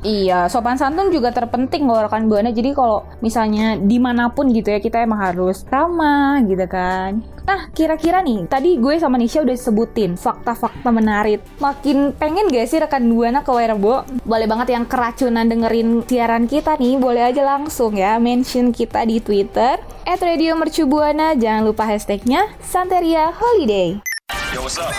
Iya, 0.05 0.51
sopan 0.53 0.77
santun 0.77 1.09
juga 1.09 1.33
terpenting 1.33 1.89
loh 1.89 2.05
rekan 2.05 2.29
buana. 2.29 2.53
Jadi 2.53 2.77
kalau 2.77 3.07
misalnya 3.25 3.81
di 3.81 3.97
mana 3.97 4.29
pun 4.29 4.51
gitu 4.53 4.69
ya 4.69 4.81
kita 4.83 5.01
emang 5.01 5.23
harus 5.23 5.65
ramah 5.69 6.43
gitu 6.45 6.67
kan. 6.69 7.25
Nah, 7.47 7.71
kira-kira 7.71 8.27
nih, 8.27 8.51
tadi 8.51 8.75
gue 8.75 8.99
sama 8.99 9.15
Nisha 9.15 9.39
udah 9.39 9.55
sebutin 9.55 10.19
fakta-fakta 10.19 10.91
menarik. 10.91 11.39
Makin 11.63 12.19
pengen 12.19 12.51
gak 12.51 12.67
sih 12.67 12.83
rekan 12.83 13.07
Buana 13.07 13.47
ke 13.47 13.55
Werebo? 13.55 14.03
Boleh 14.27 14.51
banget 14.51 14.75
yang 14.75 14.83
keracunan 14.91 15.47
dengerin 15.47 16.03
siaran 16.03 16.51
kita 16.51 16.75
nih, 16.75 16.99
boleh 16.99 17.31
aja 17.31 17.47
langsung 17.47 17.95
ya 17.95 18.19
mention 18.19 18.75
kita 18.75 19.07
di 19.07 19.23
Twitter 19.23 19.79
at 20.03 20.21
Radio 20.27 20.59
Mercu 20.59 20.91
Buana. 20.91 21.39
Jangan 21.39 21.63
lupa 21.63 21.87
hashtagnya 21.87 22.51
Santeria 22.59 23.31
Holiday. 23.31 24.03
Yo, 24.51 24.67
what's 24.67 24.75
up? 24.83 24.91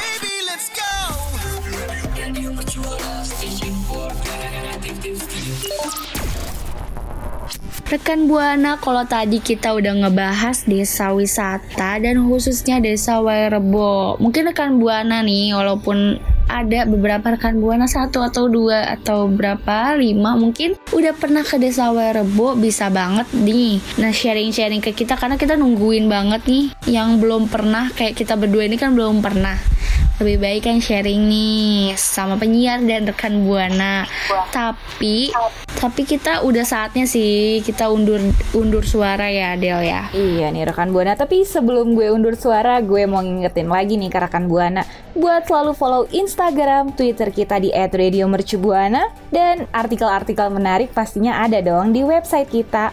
Rekan 7.88 8.28
Buana, 8.28 8.76
kalau 8.84 9.08
tadi 9.08 9.40
kita 9.40 9.72
udah 9.72 9.96
ngebahas 10.04 10.68
desa 10.68 11.16
wisata 11.16 11.96
dan 12.04 12.20
khususnya 12.20 12.84
desa 12.84 13.24
Wairebo. 13.24 14.20
Mungkin 14.20 14.52
rekan 14.52 14.76
Buana 14.76 15.24
nih, 15.24 15.56
walaupun 15.56 16.20
ada 16.52 16.84
beberapa 16.84 17.40
rekan 17.40 17.64
Buana 17.64 17.88
satu 17.88 18.20
atau 18.28 18.52
dua 18.52 18.92
atau 18.92 19.32
berapa 19.32 19.96
lima 19.96 20.36
mungkin 20.36 20.76
udah 20.92 21.16
pernah 21.16 21.48
ke 21.48 21.56
desa 21.64 21.88
Wairebo 21.96 22.60
bisa 22.60 22.92
banget 22.92 23.32
nih. 23.32 23.80
Nah 24.04 24.12
sharing-sharing 24.12 24.84
ke 24.84 24.92
kita 24.92 25.16
karena 25.16 25.40
kita 25.40 25.56
nungguin 25.56 26.12
banget 26.12 26.44
nih 26.44 26.66
yang 26.92 27.24
belum 27.24 27.48
pernah 27.48 27.88
kayak 27.96 28.20
kita 28.20 28.36
berdua 28.36 28.68
ini 28.68 28.76
kan 28.76 29.00
belum 29.00 29.24
pernah 29.24 29.77
lebih 30.18 30.38
baik 30.42 30.62
kan 30.66 30.78
sharing 30.82 31.30
nih 31.30 31.94
sama 31.94 32.42
penyiar 32.42 32.82
dan 32.82 33.06
rekan 33.06 33.46
buana. 33.46 34.10
Tapi 34.50 35.30
tapi 35.78 36.10
kita 36.10 36.42
udah 36.42 36.66
saatnya 36.66 37.06
sih 37.06 37.62
kita 37.62 37.94
undur 37.94 38.18
undur 38.58 38.82
suara 38.82 39.30
ya 39.30 39.54
Del 39.54 39.86
ya. 39.86 40.10
Iya 40.10 40.50
nih 40.50 40.66
rekan 40.66 40.90
Buana, 40.90 41.14
tapi 41.14 41.46
sebelum 41.46 41.94
gue 41.94 42.10
undur 42.10 42.34
suara, 42.34 42.82
gue 42.82 43.06
mau 43.06 43.22
ngingetin 43.22 43.70
lagi 43.70 43.94
nih 43.94 44.10
ke 44.10 44.18
rekan 44.18 44.50
Buana. 44.50 44.82
Buat 45.14 45.46
selalu 45.46 45.78
follow 45.78 46.04
Instagram, 46.10 46.98
Twitter 46.98 47.30
kita 47.30 47.62
di 47.62 47.70
@radiomercubuana 47.74 49.14
dan 49.30 49.70
artikel-artikel 49.70 50.50
menarik 50.50 50.90
pastinya 50.94 51.46
ada 51.46 51.62
dong 51.62 51.94
di 51.94 52.02
website 52.02 52.50
kita 52.50 52.90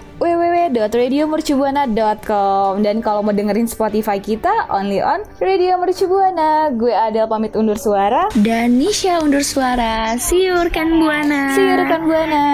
www.radiomercubuana.com 0.72 2.80
dan 2.80 2.96
kalau 3.04 3.20
mau 3.20 3.34
dengerin 3.34 3.68
Spotify 3.68 4.16
kita 4.16 4.70
only 4.72 5.04
on 5.04 5.20
Radio 5.42 5.76
Mercubuana. 5.76 6.72
Gue 6.72 6.94
Adel 6.94 7.28
pamit 7.28 7.52
undur 7.52 7.76
suara. 7.76 8.32
dan 8.40 8.80
Nisha 8.80 9.20
undur 9.20 9.44
suara 9.44 10.16
see 10.16 10.48
you 10.48 10.56
rekan 10.56 10.88
buana 11.00 11.52
See 11.52 11.64
you 11.64 11.76
rekan 11.76 12.02
Buana. 12.08 12.44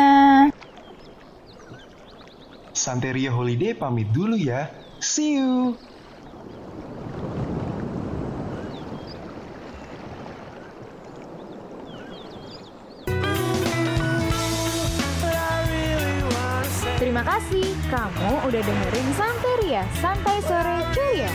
Santeria 2.73 3.31
Holiday 3.31 3.77
pamit 3.77 4.09
dulu 4.09 4.41
ya. 4.41 4.73
See 4.99 5.37
you. 5.37 5.77
Terima 17.21 17.37
kasih 17.37 17.69
kamu 17.93 18.49
udah 18.49 18.63
dengerin 18.65 19.09
Santeria 19.13 19.85
Santai 20.01 20.41
Sore 20.41 20.81
Ceria. 20.97 21.29